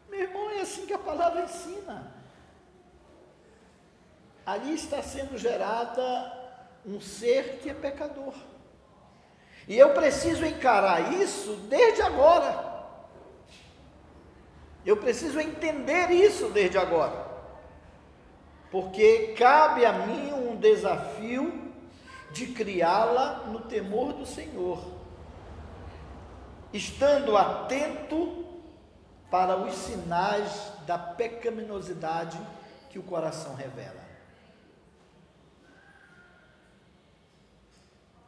meu 0.10 0.22
irmão, 0.22 0.50
é 0.52 0.62
assim 0.62 0.86
que 0.86 0.94
a 0.94 1.00
palavra 1.00 1.44
ensina 1.44 2.14
ali 4.46 4.76
está 4.76 5.02
sendo 5.02 5.38
gerada 5.38 6.32
um 6.86 7.02
ser 7.02 7.58
que 7.62 7.70
é 7.70 7.74
pecador. 7.74 8.34
E 9.68 9.76
eu 9.76 9.90
preciso 9.96 10.46
encarar 10.46 11.14
isso 11.14 11.56
desde 11.68 12.04
agora. 12.04 12.76
Eu 14.86 14.98
preciso 14.98 15.40
entender 15.40 16.12
isso 16.12 16.50
desde 16.50 16.78
agora. 16.78 17.26
Porque 18.70 19.34
cabe 19.36 19.84
a 19.84 19.94
mim 19.94 20.32
um 20.32 20.56
desafio 20.56 21.65
de 22.36 22.48
criá-la 22.48 23.46
no 23.48 23.62
temor 23.62 24.12
do 24.12 24.26
Senhor, 24.26 24.84
estando 26.74 27.38
atento 27.38 28.46
para 29.32 29.56
os 29.56 29.74
sinais 29.74 30.74
da 30.86 30.98
pecaminosidade 30.98 32.38
que 32.90 33.00
o 33.00 33.04
coração 33.04 33.56
revela. 33.56 34.04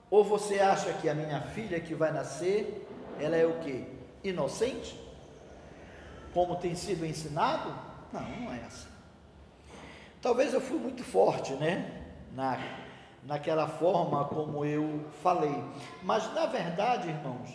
Ou 0.09 0.23
você 0.23 0.61
acha 0.61 0.93
que 0.93 1.09
a 1.09 1.13
minha 1.13 1.41
filha 1.41 1.77
que 1.81 1.93
vai 1.93 2.13
nascer, 2.13 2.87
ela 3.19 3.35
é 3.35 3.45
o 3.45 3.59
que? 3.59 3.85
Inocente? 4.23 4.97
Como 6.33 6.55
tem 6.55 6.75
sido 6.75 7.05
ensinado? 7.05 7.77
Não, 8.13 8.21
não 8.21 8.53
é 8.53 8.63
assim. 8.63 8.87
Talvez 10.21 10.53
eu 10.53 10.61
fui 10.61 10.79
muito 10.79 11.03
forte, 11.03 11.51
né? 11.55 12.05
Na, 12.31 12.86
naquela 13.27 13.67
forma 13.67 14.23
como 14.25 14.63
eu 14.63 15.05
falei. 15.21 15.61
Mas 16.01 16.33
na 16.33 16.45
verdade, 16.45 17.09
irmãos, 17.09 17.49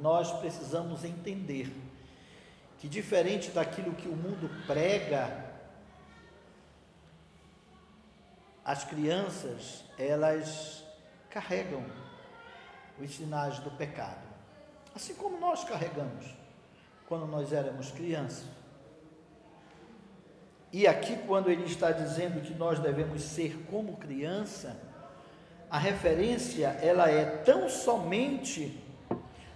nós 0.00 0.32
precisamos 0.40 1.04
entender 1.04 1.70
que 2.78 2.88
diferente 2.88 3.50
daquilo 3.50 3.94
que 3.94 4.08
o 4.08 4.16
mundo 4.16 4.50
prega, 4.66 5.52
as 8.64 8.82
crianças, 8.84 9.84
elas 9.98 10.82
carregam 11.28 11.84
os 12.98 13.14
sinais 13.14 13.58
do 13.58 13.70
pecado, 13.70 14.26
assim 14.94 15.14
como 15.14 15.38
nós 15.38 15.62
carregamos 15.64 16.34
quando 17.06 17.26
nós 17.26 17.52
éramos 17.52 17.90
crianças. 17.90 18.46
E 20.76 20.88
aqui, 20.88 21.16
quando 21.28 21.48
ele 21.48 21.66
está 21.66 21.92
dizendo 21.92 22.40
que 22.40 22.52
nós 22.52 22.80
devemos 22.80 23.22
ser 23.22 23.64
como 23.70 23.96
criança, 23.96 24.76
a 25.70 25.78
referência 25.78 26.66
ela 26.82 27.08
é 27.08 27.24
tão 27.24 27.68
somente 27.68 28.82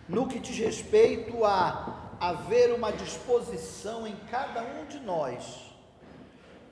no 0.09 0.29
que 0.29 0.39
diz 0.39 0.57
respeito 0.57 1.45
a 1.45 2.15
haver 2.21 2.73
uma 2.73 2.93
disposição 2.93 4.07
em 4.07 4.15
cada 4.31 4.63
um 4.63 4.87
de 4.87 5.01
nós 5.01 5.73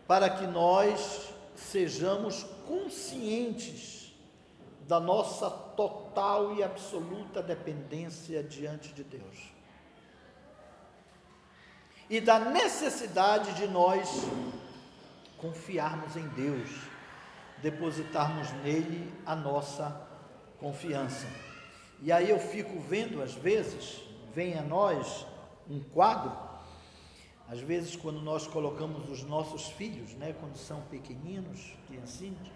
para 0.07 0.30
que 0.30 0.47
nós 0.47 1.34
sejamos 1.57 2.44
conscientes 2.68 4.14
da 4.86 5.01
nossa 5.01 5.51
total 5.51 6.55
e 6.55 6.62
absoluta 6.62 7.42
dependência 7.42 8.44
diante 8.44 8.94
de 8.94 9.03
Deus. 9.03 9.55
E 12.09 12.20
da 12.20 12.38
necessidade 12.38 13.54
de 13.54 13.66
nós 13.66 14.09
confiarmos 15.38 16.16
em 16.16 16.26
Deus, 16.28 16.70
depositarmos 17.62 18.50
nele 18.62 19.12
a 19.24 19.34
nossa 19.34 20.09
confiança. 20.59 21.26
E 22.00 22.12
aí 22.12 22.30
eu 22.30 22.38
fico 22.38 22.78
vendo 22.80 23.22
às 23.22 23.34
vezes, 23.34 24.00
vem 24.34 24.59
a 24.59 24.62
nós 24.62 25.26
um 25.68 25.80
quadro 25.80 26.32
Às 27.48 27.61
vezes, 27.61 27.94
quando 27.94 28.20
nós 28.20 28.46
colocamos 28.46 29.09
os 29.09 29.22
nossos 29.22 29.68
filhos, 29.68 30.14
né, 30.14 30.34
quando 30.40 30.57
são 30.57 30.80
pequeninos, 30.82 31.76
criancinhos, 31.86 32.50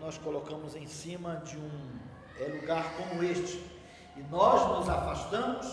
nós 0.00 0.16
colocamos 0.16 0.74
em 0.74 0.86
cima 0.86 1.36
de 1.44 1.58
um 1.58 1.98
é, 2.40 2.44
lugar 2.48 2.94
como 2.96 3.22
este, 3.22 3.62
e 4.16 4.22
nós 4.30 4.78
nos 4.78 4.88
afastamos 4.88 5.66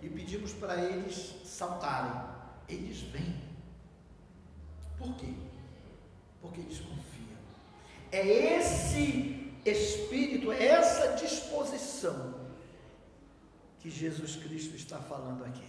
e 0.00 0.08
pedimos 0.08 0.52
para 0.54 0.76
eles 0.82 1.34
saltarem. 1.44 2.29
Eles 2.70 3.00
vêm. 3.00 3.34
Por 4.96 5.14
quê? 5.16 5.32
Porque 6.40 6.60
eles 6.60 6.78
confiam. 6.78 7.38
É 8.12 8.26
esse 8.56 9.52
espírito, 9.64 10.52
é 10.52 10.66
essa 10.66 11.16
disposição 11.16 12.40
que 13.80 13.90
Jesus 13.90 14.36
Cristo 14.36 14.76
está 14.76 14.98
falando 14.98 15.44
aqui. 15.44 15.68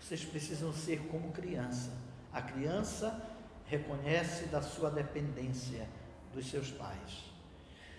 Vocês 0.00 0.24
precisam 0.24 0.72
ser 0.72 1.00
como 1.08 1.32
criança. 1.32 1.90
A 2.32 2.40
criança 2.40 3.20
reconhece 3.66 4.46
da 4.46 4.62
sua 4.62 4.90
dependência 4.90 5.88
dos 6.32 6.48
seus 6.48 6.70
pais. 6.70 7.24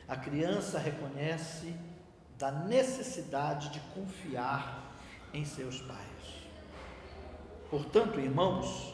A 0.08 0.16
criança 0.16 0.80
reconhece 0.80 1.76
da 2.38 2.52
necessidade 2.52 3.70
de 3.70 3.80
confiar 3.94 4.96
em 5.34 5.44
seus 5.46 5.82
pais. 5.82 6.39
Portanto, 7.70 8.20
irmãos, 8.20 8.94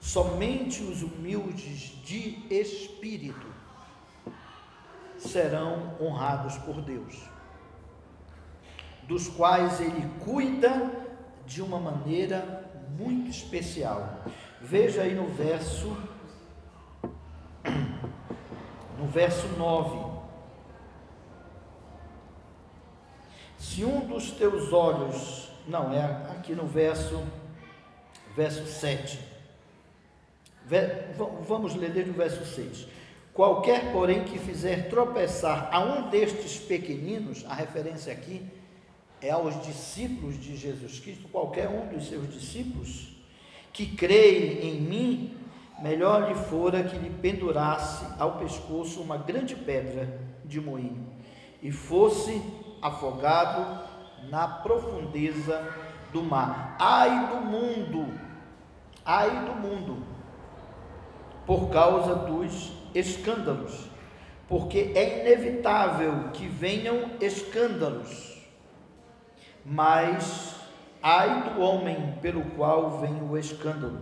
somente 0.00 0.82
os 0.82 1.02
humildes 1.02 1.92
de 2.04 2.46
espírito 2.52 3.46
serão 5.16 5.96
honrados 6.00 6.56
por 6.58 6.80
Deus, 6.80 7.28
dos 9.04 9.28
quais 9.28 9.80
ele 9.80 10.08
cuida 10.24 10.90
de 11.46 11.62
uma 11.62 11.80
maneira 11.80 12.70
muito 12.98 13.30
especial. 13.30 14.22
Veja 14.60 15.02
aí 15.02 15.14
no 15.14 15.26
verso 15.28 15.96
no 18.98 19.06
verso 19.06 19.46
9. 19.56 20.18
Se 23.56 23.84
um 23.84 24.00
dos 24.06 24.32
teus 24.32 24.72
olhos, 24.72 25.50
não, 25.66 25.92
é 25.92 26.04
aqui 26.30 26.54
no 26.54 26.66
verso 26.66 27.22
verso 28.38 28.64
7. 28.66 29.18
Vamos 31.48 31.74
ler 31.74 31.90
desde 31.90 32.12
o 32.12 32.14
verso 32.14 32.44
6. 32.44 32.86
Qualquer, 33.34 33.90
porém, 33.90 34.22
que 34.22 34.38
fizer 34.38 34.88
tropeçar 34.88 35.68
a 35.72 35.80
um 35.80 36.08
destes 36.08 36.56
pequeninos, 36.56 37.44
a 37.48 37.54
referência 37.54 38.12
aqui 38.12 38.46
é 39.20 39.30
aos 39.30 39.60
discípulos 39.66 40.40
de 40.40 40.56
Jesus 40.56 41.00
Cristo, 41.00 41.28
qualquer 41.28 41.68
um 41.68 41.88
dos 41.88 42.08
seus 42.08 42.32
discípulos, 42.32 43.08
que 43.72 43.86
creem 43.86 44.68
em 44.68 44.80
mim, 44.80 45.36
melhor 45.80 46.28
lhe 46.28 46.36
fora 46.36 46.84
que 46.84 46.96
lhe 46.96 47.10
pendurasse 47.10 48.06
ao 48.20 48.38
pescoço 48.38 49.00
uma 49.00 49.16
grande 49.16 49.56
pedra 49.56 50.20
de 50.44 50.60
moinho 50.60 51.06
e 51.60 51.72
fosse 51.72 52.40
afogado 52.80 53.82
na 54.30 54.46
profundeza 54.46 55.74
do 56.12 56.22
mar. 56.22 56.76
Ai 56.78 57.28
do 57.28 57.40
mundo, 57.40 58.27
ai 59.08 59.30
do 59.44 59.54
mundo, 59.54 60.04
por 61.44 61.70
causa 61.70 62.14
dos 62.14 62.72
escândalos, 62.94 63.88
porque 64.46 64.92
é 64.94 65.22
inevitável 65.22 66.28
que 66.32 66.46
venham 66.46 67.10
escândalos 67.20 68.38
mas 69.70 70.54
ai 71.02 71.42
do 71.42 71.60
homem 71.60 72.14
pelo 72.22 72.42
qual 72.52 72.98
vem 73.00 73.22
o 73.22 73.36
escândalo. 73.36 74.00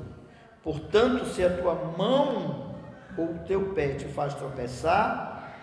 Portanto, 0.62 1.26
se 1.26 1.44
a 1.44 1.56
tua 1.56 1.74
mão 1.74 2.74
ou 3.16 3.32
o 3.32 3.38
teu 3.40 3.72
pé 3.74 3.94
te 3.94 4.04
faz 4.04 4.34
tropeçar, 4.34 5.54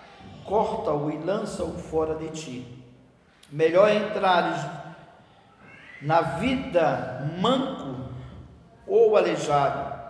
corta-o 0.44 1.10
e 1.10 1.18
lança-o 1.18 1.78
fora 1.78 2.16
de 2.16 2.30
ti. 2.30 2.84
Melhor 3.50 3.90
é 3.90 3.96
entrares 3.96 4.66
na 6.02 6.22
vida 6.22 7.32
manco 7.40 7.83
ou 8.88 9.16
aleijado, 9.16 10.02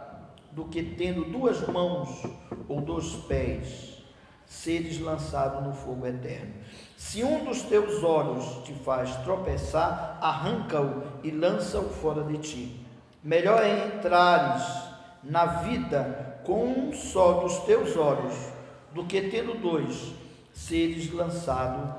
do 0.52 0.66
que 0.66 0.84
tendo 0.84 1.26
duas 1.26 1.68
mãos 1.68 2.24
ou 2.68 2.80
dois 2.80 3.16
pés, 3.28 4.04
seres 4.46 5.00
lançado 5.00 5.68
no 5.68 5.74
fogo 5.74 6.06
eterno. 6.06 6.54
Se 6.96 7.24
um 7.24 7.44
dos 7.44 7.64
teus 7.64 8.04
olhos 8.04 8.64
te 8.64 8.74
faz 8.74 9.16
tropeçar, 9.18 10.18
arranca-o 10.22 11.04
e 11.24 11.32
lança-o 11.32 11.90
fora 11.90 12.24
de 12.24 12.38
ti. 12.38 12.86
Melhor 13.24 13.62
é 13.64 13.88
entrares 13.88 14.64
na 15.24 15.46
vida 15.46 16.40
com 16.44 16.66
um 16.66 16.94
só 16.94 17.42
dos 17.42 17.60
teus 17.60 17.96
olhos, 17.96 18.36
do 18.94 19.06
que 19.06 19.22
tendo 19.30 19.60
dois, 19.60 20.14
seres 20.54 21.12
lançado 21.12 21.96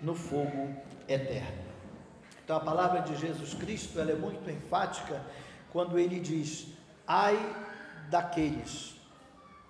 no 0.00 0.14
fogo 0.14 0.74
eterno. 1.08 1.62
Então 2.44 2.56
a 2.56 2.60
palavra 2.60 3.00
de 3.00 3.14
Jesus 3.16 3.54
Cristo 3.54 4.00
ela 4.00 4.10
é 4.10 4.16
muito 4.16 4.50
enfática 4.50 5.20
quando 5.72 5.98
ele 5.98 6.20
diz: 6.20 6.68
ai 7.06 7.38
daqueles 8.10 8.94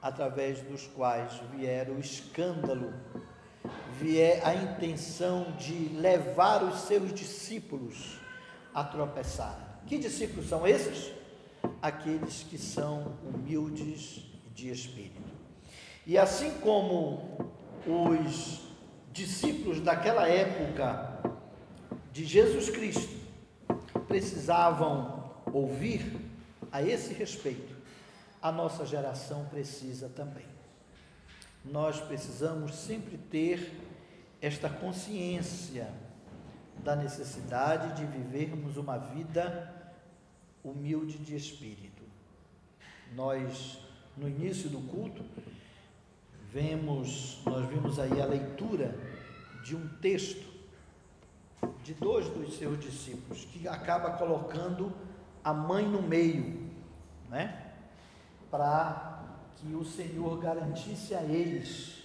através 0.03 0.61
dos 0.63 0.89
quais 0.89 1.33
vier 1.55 1.89
o 1.89 2.01
escândalo 2.01 2.93
vier 4.01 4.45
a 4.45 4.53
intenção 4.53 5.53
de 5.53 5.91
levar 5.95 6.65
os 6.65 6.81
seus 6.81 7.15
discípulos 7.15 8.19
a 8.75 8.83
tropeçar. 8.83 9.81
Que 9.87 9.97
discípulos 9.97 10.49
são 10.49 10.67
esses? 10.67 11.13
Aqueles 11.81 12.43
que 12.43 12.59
são 12.59 13.15
humildes 13.23 14.25
de 14.53 14.71
espírito. 14.71 15.23
E 16.05 16.19
assim 16.19 16.51
como 16.61 17.55
os 17.87 18.63
discípulos 19.13 19.81
daquela 19.81 20.27
época 20.27 21.21
de 22.13 22.25
Jesus 22.25 22.71
Cristo 22.71 23.15
precisavam 24.09 25.22
ouvir 25.53 26.21
a 26.71 26.83
esse 26.83 27.13
respeito, 27.13 27.77
a 28.41 28.51
nossa 28.51 28.85
geração 28.85 29.45
precisa 29.47 30.09
também. 30.09 30.47
Nós 31.65 32.01
precisamos 32.01 32.75
sempre 32.75 33.17
ter 33.17 33.73
esta 34.41 34.69
consciência 34.69 35.93
da 36.83 36.97
necessidade 36.97 37.95
de 37.95 38.05
vivermos 38.05 38.77
uma 38.77 38.99
vida 38.99 39.73
humilde 40.65 41.19
de 41.19 41.37
espírito. 41.37 42.03
Nós, 43.15 43.79
no 44.17 44.29
início 44.29 44.69
do 44.69 44.81
culto, 44.81 45.25
vemos, 46.51 47.41
nós 47.45 47.69
vimos 47.69 47.99
aí 47.99 48.21
a 48.21 48.27
leitura 48.27 48.99
de 49.63 49.77
um 49.77 49.89
texto 50.01 50.51
de 51.85 51.95
dois 51.95 52.29
dos 52.29 52.57
seus 52.57 52.81
discípulos, 52.81 53.45
que 53.45 53.69
acaba 53.69 54.13
colocando 54.13 54.93
a 55.45 55.53
mãe 55.53 55.87
no 55.87 56.03
meio, 56.03 56.71
né? 57.29 57.73
Para 58.51 59.23
que 59.57 59.75
o 59.75 59.85
Senhor 59.85 60.39
garantisse 60.39 61.15
a 61.15 61.23
eles 61.23 62.05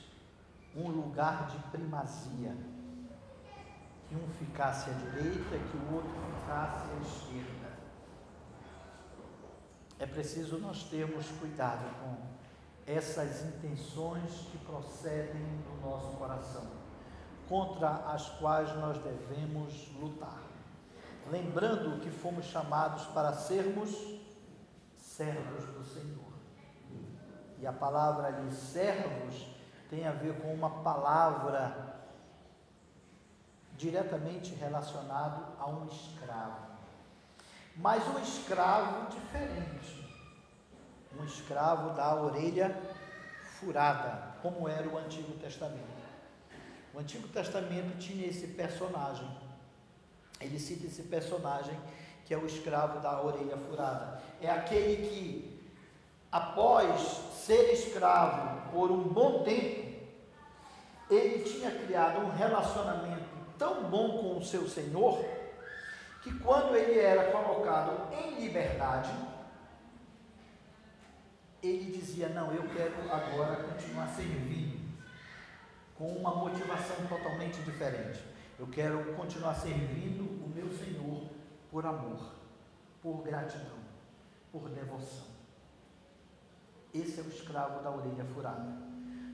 um 0.75 0.89
lugar 0.89 1.47
de 1.47 1.57
primazia. 1.69 2.55
Que 4.07 4.15
um 4.15 4.27
ficasse 4.39 4.89
à 4.89 4.93
direita, 4.93 5.57
que 5.57 5.77
o 5.77 5.95
outro 5.95 6.11
ficasse 6.39 6.85
à 6.89 7.01
esquerda. 7.01 7.77
É 9.99 10.05
preciso 10.05 10.59
nós 10.59 10.83
termos 10.83 11.27
cuidado 11.39 11.83
com 11.99 12.15
essas 12.85 13.43
intenções 13.43 14.31
que 14.51 14.57
procedem 14.59 15.41
do 15.41 15.81
nosso 15.85 16.15
coração, 16.17 16.65
contra 17.49 17.89
as 18.13 18.29
quais 18.39 18.73
nós 18.77 18.97
devemos 18.99 19.91
lutar. 19.99 20.46
Lembrando 21.29 21.99
que 22.01 22.09
fomos 22.09 22.45
chamados 22.45 23.05
para 23.07 23.33
sermos 23.33 23.89
servos 24.95 25.65
do 25.65 25.83
Senhor. 25.83 26.27
E 27.59 27.65
a 27.65 27.73
palavra 27.73 28.27
ali, 28.27 28.51
servos, 28.51 29.47
tem 29.89 30.05
a 30.05 30.11
ver 30.11 30.39
com 30.41 30.53
uma 30.53 30.83
palavra 30.83 31.97
diretamente 33.75 34.53
relacionado 34.55 35.55
a 35.59 35.67
um 35.67 35.85
escravo. 35.87 36.67
Mas 37.75 38.07
um 38.07 38.19
escravo 38.19 39.09
diferente. 39.09 40.07
Um 41.19 41.23
escravo 41.23 41.95
da 41.95 42.15
orelha 42.15 42.75
furada, 43.59 44.35
como 44.41 44.67
era 44.67 44.87
o 44.87 44.97
Antigo 44.97 45.33
Testamento. 45.39 45.97
O 46.93 46.99
Antigo 46.99 47.27
Testamento 47.27 47.97
tinha 47.97 48.27
esse 48.27 48.47
personagem. 48.47 49.46
Ele 50.39 50.59
cita 50.59 50.87
esse 50.87 51.03
personagem 51.03 51.77
que 52.25 52.33
é 52.33 52.37
o 52.37 52.45
escravo 52.45 52.99
da 52.99 53.21
orelha 53.21 53.57
furada. 53.57 54.21
É 54.41 54.49
aquele 54.49 55.07
que, 55.07 55.61
após 56.29 56.99
ser 57.33 57.71
escravo 57.71 58.69
por 58.71 58.91
um 58.91 59.03
bom 59.03 59.43
tempo, 59.43 59.87
ele 61.09 61.43
tinha 61.43 61.71
criado 61.71 62.19
um 62.19 62.29
relacionamento 62.29 63.29
tão 63.57 63.85
bom 63.85 64.09
com 64.19 64.37
o 64.37 64.43
seu 64.43 64.67
Senhor, 64.67 65.23
que 66.21 66.37
quando 66.39 66.75
ele 66.75 66.99
era 66.99 67.31
colocado 67.31 68.13
em 68.13 68.41
liberdade, 68.41 69.13
ele 71.63 71.91
dizia: 71.91 72.27
Não, 72.27 72.51
eu 72.53 72.63
quero 72.69 72.93
agora 73.09 73.63
continuar 73.63 74.07
servindo 74.09 74.77
com 75.97 76.09
uma 76.09 76.35
motivação 76.35 76.97
totalmente 77.07 77.61
diferente. 77.61 78.21
Eu 78.59 78.65
quero 78.67 79.13
continuar 79.15 79.53
servindo 79.53 80.23
o 80.43 80.49
meu 80.49 80.71
Senhor 80.73 81.29
por 81.69 81.85
amor, 81.85 82.19
por 83.01 83.21
gratidão, 83.21 83.77
por 84.51 84.67
devoção. 84.69 85.27
Esse 86.91 87.19
é 87.19 87.23
o 87.23 87.27
escravo 87.27 87.83
da 87.83 87.91
orelha 87.91 88.25
furada. 88.25 88.67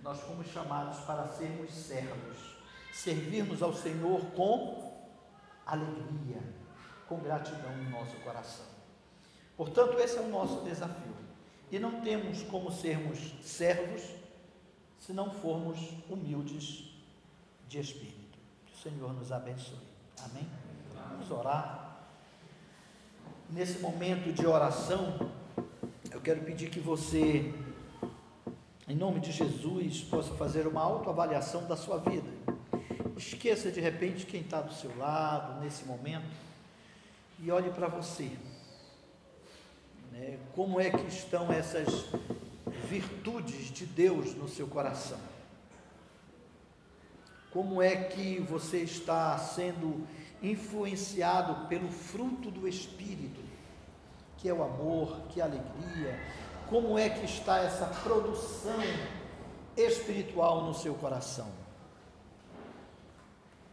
Nós 0.01 0.19
fomos 0.19 0.47
chamados 0.47 0.99
para 1.05 1.26
sermos 1.30 1.71
servos, 1.74 2.57
servirmos 2.91 3.63
ao 3.63 3.74
Senhor 3.74 4.19
com 4.32 4.91
alegria, 5.65 6.41
com 7.07 7.19
gratidão 7.19 7.78
no 7.78 7.89
nosso 7.89 8.17
coração. 8.17 8.65
Portanto, 9.55 9.97
esse 9.99 10.17
é 10.17 10.21
o 10.21 10.28
nosso 10.28 10.65
desafio. 10.65 11.15
E 11.71 11.80
não 11.80 12.01
temos 12.01 12.43
como 12.43 12.69
sermos 12.69 13.34
servos 13.41 14.03
se 14.99 15.13
não 15.13 15.32
formos 15.32 15.80
humildes 16.09 16.93
de 17.67 17.80
espírito. 17.80 18.22
Senhor 18.84 19.14
nos 19.14 19.32
abençoe. 19.32 19.80
Amém? 20.26 20.46
Vamos 20.94 21.32
orar. 21.32 22.00
Nesse 23.50 23.80
momento 23.80 24.34
de 24.34 24.46
oração, 24.46 25.32
eu 26.12 26.20
quero 26.20 26.42
pedir 26.42 26.70
que 26.70 26.82
você, 26.82 27.54
em 28.86 28.96
nome 28.96 29.22
de 29.22 29.32
Jesus, 29.32 30.02
possa 30.02 30.34
fazer 30.34 30.68
uma 30.68 30.82
autoavaliação 30.82 31.66
da 31.66 31.78
sua 31.78 31.98
vida. 32.00 32.28
Esqueça 33.16 33.72
de 33.72 33.80
repente 33.80 34.26
quem 34.26 34.42
está 34.42 34.60
do 34.60 34.74
seu 34.74 34.94
lado 34.98 35.62
nesse 35.62 35.86
momento 35.86 36.36
e 37.40 37.50
olhe 37.52 37.70
para 37.70 37.88
você. 37.88 38.38
Né? 40.12 40.38
Como 40.54 40.82
é 40.82 40.90
que 40.90 41.08
estão 41.08 41.54
essas 41.54 41.88
virtudes 42.90 43.72
de 43.72 43.86
Deus 43.86 44.36
no 44.36 44.50
seu 44.50 44.68
coração? 44.68 45.33
Como 47.54 47.82
é 47.82 47.95
que 47.95 48.39
você 48.39 48.80
está 48.80 49.38
sendo 49.38 50.08
influenciado 50.41 51.68
pelo 51.68 51.88
fruto 51.89 52.49
do 52.49 52.68
Espírito, 52.68 53.39
que 54.38 54.49
é 54.49 54.54
o 54.54 54.64
amor, 54.64 55.22
que 55.30 55.39
é 55.39 55.43
a 55.43 55.45
alegria? 55.45 56.20
Como 56.68 56.97
é 56.97 57.10
que 57.10 57.26
está 57.26 57.60
essa 57.60 57.86
produção 57.86 58.82
espiritual 59.78 60.66
no 60.66 60.74
seu 60.74 60.95
coração? 60.95 61.47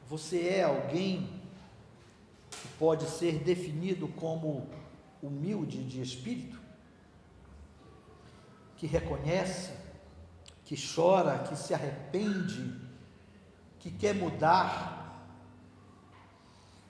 Você 0.08 0.46
é 0.46 0.64
alguém 0.64 1.40
que 2.50 2.68
pode 2.78 3.06
ser 3.06 3.38
definido 3.38 4.06
como 4.08 4.68
humilde 5.22 5.82
de 5.84 6.02
espírito? 6.02 6.60
que 8.80 8.86
reconhece, 8.86 9.72
que 10.64 10.74
chora, 10.74 11.40
que 11.40 11.54
se 11.54 11.74
arrepende, 11.74 12.74
que 13.80 13.90
quer 13.90 14.14
mudar, 14.14 15.26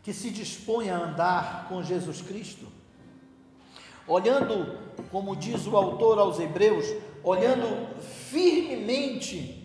que 0.03 0.13
se 0.13 0.31
dispõe 0.31 0.91
a 0.91 0.99
andar 0.99 1.69
com 1.69 1.83
Jesus 1.83 2.21
Cristo, 2.21 2.67
olhando, 4.07 4.79
como 5.11 5.37
diz 5.37 5.67
o 5.67 5.77
autor 5.77 6.19
aos 6.19 6.39
Hebreus, 6.39 6.87
olhando 7.23 7.99
firmemente 8.01 9.57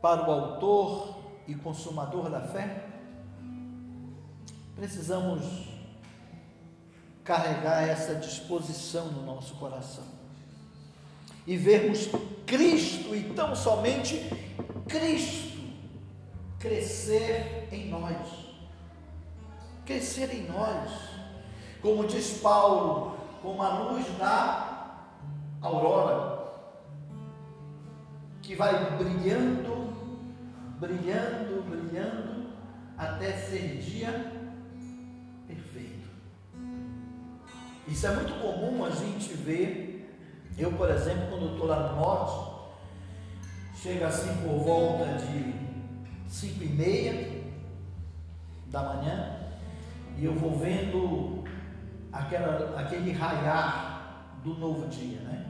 para 0.00 0.28
o 0.28 0.32
Autor 0.32 1.18
e 1.46 1.54
Consumador 1.54 2.30
da 2.30 2.40
fé, 2.40 2.84
precisamos 4.74 5.68
carregar 7.24 7.86
essa 7.86 8.14
disposição 8.14 9.06
no 9.06 9.22
nosso 9.22 9.54
coração 9.56 10.04
e 11.46 11.56
vermos 11.56 12.08
Cristo 12.46 13.14
e 13.14 13.34
tão 13.34 13.54
somente 13.54 14.47
Cristo 14.88 15.58
crescer 16.58 17.68
em 17.70 17.88
nós. 17.88 18.48
Crescer 19.84 20.34
em 20.34 20.48
nós. 20.48 20.90
Como 21.80 22.06
diz 22.06 22.38
Paulo, 22.38 23.16
como 23.42 23.62
a 23.62 23.78
luz 23.78 24.06
da 24.18 25.06
aurora, 25.60 26.38
que 28.42 28.54
vai 28.54 28.96
brilhando, 28.96 29.92
brilhando, 30.80 31.62
brilhando, 31.68 32.48
até 32.96 33.32
ser 33.32 33.78
dia 33.78 34.10
perfeito. 35.46 36.08
Isso 37.86 38.06
é 38.06 38.14
muito 38.14 38.34
comum 38.40 38.84
a 38.84 38.90
gente 38.90 39.32
ver 39.34 39.98
eu, 40.58 40.72
por 40.72 40.90
exemplo, 40.90 41.28
quando 41.30 41.52
estou 41.52 41.66
lá 41.68 41.92
no 41.92 42.00
norte, 42.00 42.47
chega 43.82 44.08
assim 44.08 44.34
por 44.42 44.58
volta 44.58 45.04
de 45.18 45.54
5 46.28 46.64
e 46.64 46.66
meia 46.66 47.42
da 48.66 48.82
manhã 48.82 49.36
e 50.16 50.24
eu 50.24 50.34
vou 50.34 50.58
vendo 50.58 51.44
aquela, 52.12 52.78
aquele 52.80 53.12
raiar 53.12 54.34
do 54.42 54.54
novo 54.54 54.88
dia, 54.88 55.20
né? 55.20 55.46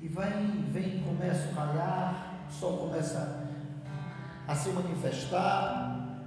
E 0.00 0.08
vai, 0.08 0.30
vem, 0.70 1.02
começa 1.02 1.48
o 1.48 1.54
raiar, 1.54 2.46
o 2.48 2.52
sol 2.52 2.78
começa 2.78 3.48
a 4.46 4.54
se 4.54 4.70
manifestar, 4.70 6.24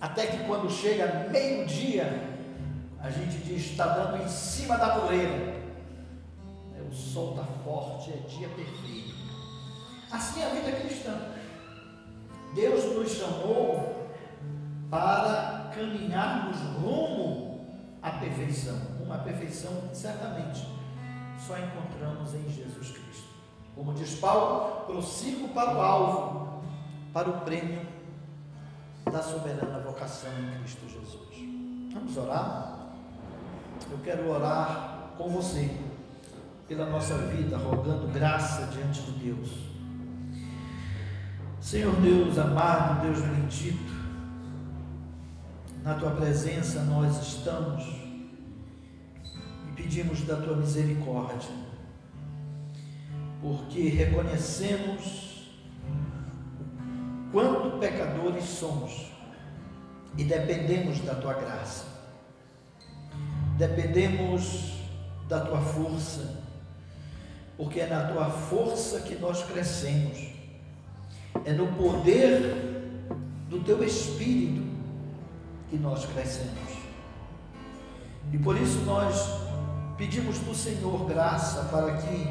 até 0.00 0.26
que 0.26 0.44
quando 0.44 0.70
chega 0.70 1.28
meio-dia, 1.30 2.28
a 2.98 3.10
gente 3.10 3.38
diz, 3.38 3.70
está 3.70 3.86
dando 3.86 4.22
em 4.22 4.28
cima 4.28 4.76
da 4.76 5.00
poeira 5.00 5.60
o 6.90 6.94
sol 6.94 7.30
está 7.30 7.44
forte, 7.64 8.10
é 8.10 8.16
dia 8.28 8.48
perfeito. 8.48 9.09
Assim 10.10 10.40
é 10.40 10.46
a 10.46 10.48
vida 10.50 10.72
cristã. 10.72 11.16
Deus 12.54 12.96
nos 12.96 13.10
chamou 13.12 14.10
para 14.90 15.70
caminharmos 15.72 16.56
rumo 16.82 17.64
à 18.02 18.10
perfeição, 18.12 18.76
uma 19.00 19.18
perfeição 19.18 19.70
certamente 19.92 20.66
só 21.46 21.56
encontramos 21.58 22.34
em 22.34 22.48
Jesus 22.50 22.90
Cristo. 22.90 23.28
Como 23.74 23.94
diz 23.94 24.16
Paulo, 24.16 24.84
prossigo 24.86 25.48
para 25.48 25.74
o 25.76 25.80
alvo, 25.80 26.62
para 27.12 27.30
o 27.30 27.40
prêmio 27.40 27.86
da 29.10 29.22
soberana 29.22 29.78
vocação 29.78 30.30
em 30.38 30.58
Cristo 30.60 30.88
Jesus. 30.88 31.92
Vamos 31.92 32.16
orar? 32.16 32.90
Eu 33.90 33.98
quero 33.98 34.28
orar 34.28 35.12
com 35.16 35.28
você 35.30 35.70
pela 36.68 36.86
nossa 36.86 37.16
vida, 37.28 37.56
rogando 37.56 38.06
graça 38.08 38.66
diante 38.66 39.02
de 39.02 39.12
Deus. 39.12 39.69
Senhor 41.60 41.94
Deus 41.96 42.38
amado, 42.38 43.02
Deus 43.02 43.20
bendito, 43.20 43.92
na 45.82 45.94
tua 45.94 46.10
presença 46.12 46.82
nós 46.84 47.20
estamos 47.20 47.84
e 49.68 49.72
pedimos 49.76 50.22
da 50.22 50.36
tua 50.36 50.56
misericórdia, 50.56 51.50
porque 53.42 53.90
reconhecemos 53.90 55.52
o 57.28 57.30
quanto 57.30 57.78
pecadores 57.78 58.44
somos 58.44 59.12
e 60.16 60.24
dependemos 60.24 61.00
da 61.00 61.14
tua 61.14 61.34
graça, 61.34 61.84
dependemos 63.58 64.80
da 65.28 65.40
tua 65.40 65.60
força 65.60 66.40
porque 67.60 67.78
é 67.78 67.86
na 67.86 68.06
tua 68.06 68.30
força 68.30 69.00
que 69.00 69.16
nós 69.16 69.42
crescemos, 69.42 70.29
é 71.44 71.52
no 71.52 71.66
poder 71.68 72.40
do 73.48 73.60
teu 73.60 73.82
Espírito 73.82 74.62
que 75.68 75.76
nós 75.76 76.04
crescemos. 76.06 76.70
E 78.32 78.38
por 78.38 78.56
isso 78.56 78.78
nós 78.80 79.40
pedimos 79.96 80.38
do 80.38 80.54
Senhor 80.54 81.06
graça 81.06 81.64
para 81.64 81.96
que 81.96 82.28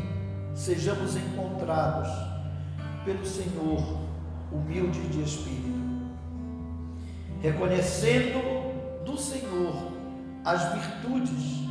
sejamos 0.56 1.16
encontrados 1.16 2.10
pelo 3.06 3.26
Senhor 3.26 4.00
humilde 4.52 5.00
de 5.10 5.22
espírito, 5.22 5.80
reconhecendo 7.42 9.04
do 9.06 9.18
Senhor 9.18 9.92
as 10.44 10.74
virtudes 10.74 11.70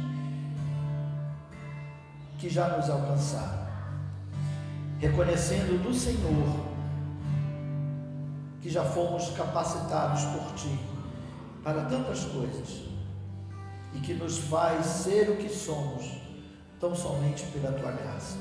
que 2.39 2.49
já 2.49 2.76
nos 2.76 2.89
alcançaram, 2.89 3.66
reconhecendo 5.01 5.83
do 5.83 5.93
Senhor 5.93 6.68
que 8.61 8.68
já 8.68 8.84
fomos 8.84 9.30
capacitados 9.30 10.24
por 10.24 10.54
Ti 10.54 10.78
para 11.62 11.84
tantas 11.84 12.24
coisas 12.24 12.82
e 13.94 14.00
que 14.00 14.14
nos 14.14 14.38
faz 14.38 14.86
ser 14.86 15.30
o 15.30 15.36
que 15.36 15.48
somos, 15.48 16.20
tão 16.80 16.94
somente 16.94 17.44
pela 17.46 17.72
Tua 17.72 17.92
graça. 17.92 18.38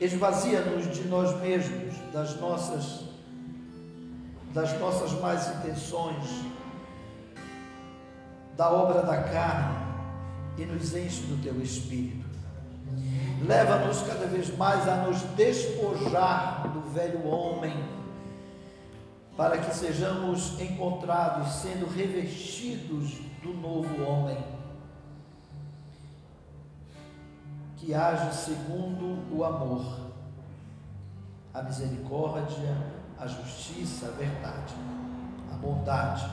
Esvazia-nos 0.00 0.94
de 0.94 1.08
nós 1.08 1.38
mesmos, 1.40 1.94
das 2.12 2.38
nossas 2.40 3.08
das 4.54 4.78
nossas 4.80 5.12
más 5.20 5.56
intenções, 5.56 6.24
da 8.56 8.70
obra 8.70 9.02
da 9.02 9.22
carne 9.22 9.76
e 10.56 10.64
nos 10.64 10.94
enche 10.96 11.22
do 11.22 11.40
teu 11.42 11.60
espírito. 11.62 12.26
Leva-nos 13.46 14.02
cada 14.02 14.26
vez 14.26 14.56
mais 14.56 14.88
a 14.88 14.96
nos 14.96 15.22
despojar 15.36 16.68
do 16.72 16.80
velho 16.90 17.24
homem, 17.26 17.76
para 19.38 19.56
que 19.58 19.72
sejamos 19.72 20.60
encontrados 20.60 21.52
sendo 21.62 21.88
revestidos 21.88 23.20
do 23.40 23.54
novo 23.54 24.02
homem, 24.02 24.36
que 27.76 27.94
age 27.94 28.34
segundo 28.34 29.32
o 29.32 29.44
amor, 29.44 30.10
a 31.54 31.62
misericórdia, 31.62 32.76
a 33.16 33.28
justiça, 33.28 34.08
a 34.08 34.10
verdade, 34.10 34.74
a 35.52 35.56
bondade. 35.56 36.28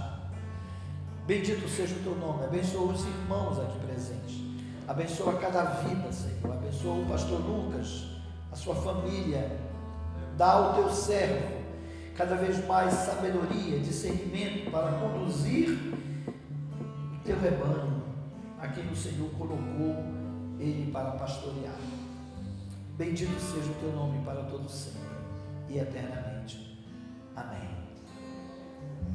Bendito 1.28 1.70
seja 1.70 1.96
o 1.98 2.00
teu 2.00 2.16
nome, 2.16 2.46
abençoa 2.46 2.92
os 2.92 3.06
irmãos 3.06 3.60
aqui 3.60 3.78
presentes. 3.86 4.42
Abençoa 4.88 5.38
cada 5.38 5.64
vida, 5.64 6.12
Senhor. 6.12 6.52
Abençoa 6.52 7.04
o 7.04 7.06
pastor 7.06 7.40
Lucas, 7.40 8.08
a 8.52 8.56
sua 8.56 8.74
família. 8.74 9.60
Dá 10.36 10.54
ao 10.54 10.74
teu 10.74 10.90
servo 10.90 11.55
cada 12.16 12.36
vez 12.36 12.66
mais 12.66 12.94
sabedoria, 12.94 13.80
discernimento 13.80 14.72
para 14.72 14.94
conduzir 14.94 15.70
o 15.70 17.24
teu 17.24 17.38
rebanho, 17.40 18.04
a 18.60 18.68
quem 18.70 18.88
o 18.90 18.96
Senhor 18.96 19.30
colocou 19.32 20.04
ele 20.60 20.90
para 20.92 21.12
pastorear. 21.12 21.76
Bendito 22.98 23.38
seja 23.40 23.70
o 23.70 23.76
teu 23.76 23.92
nome 23.92 24.24
para 24.24 24.44
todo 24.44 24.70
sempre 24.70 25.02
e 25.70 25.78
eternamente. 25.78 26.80
Amém. 27.36 27.75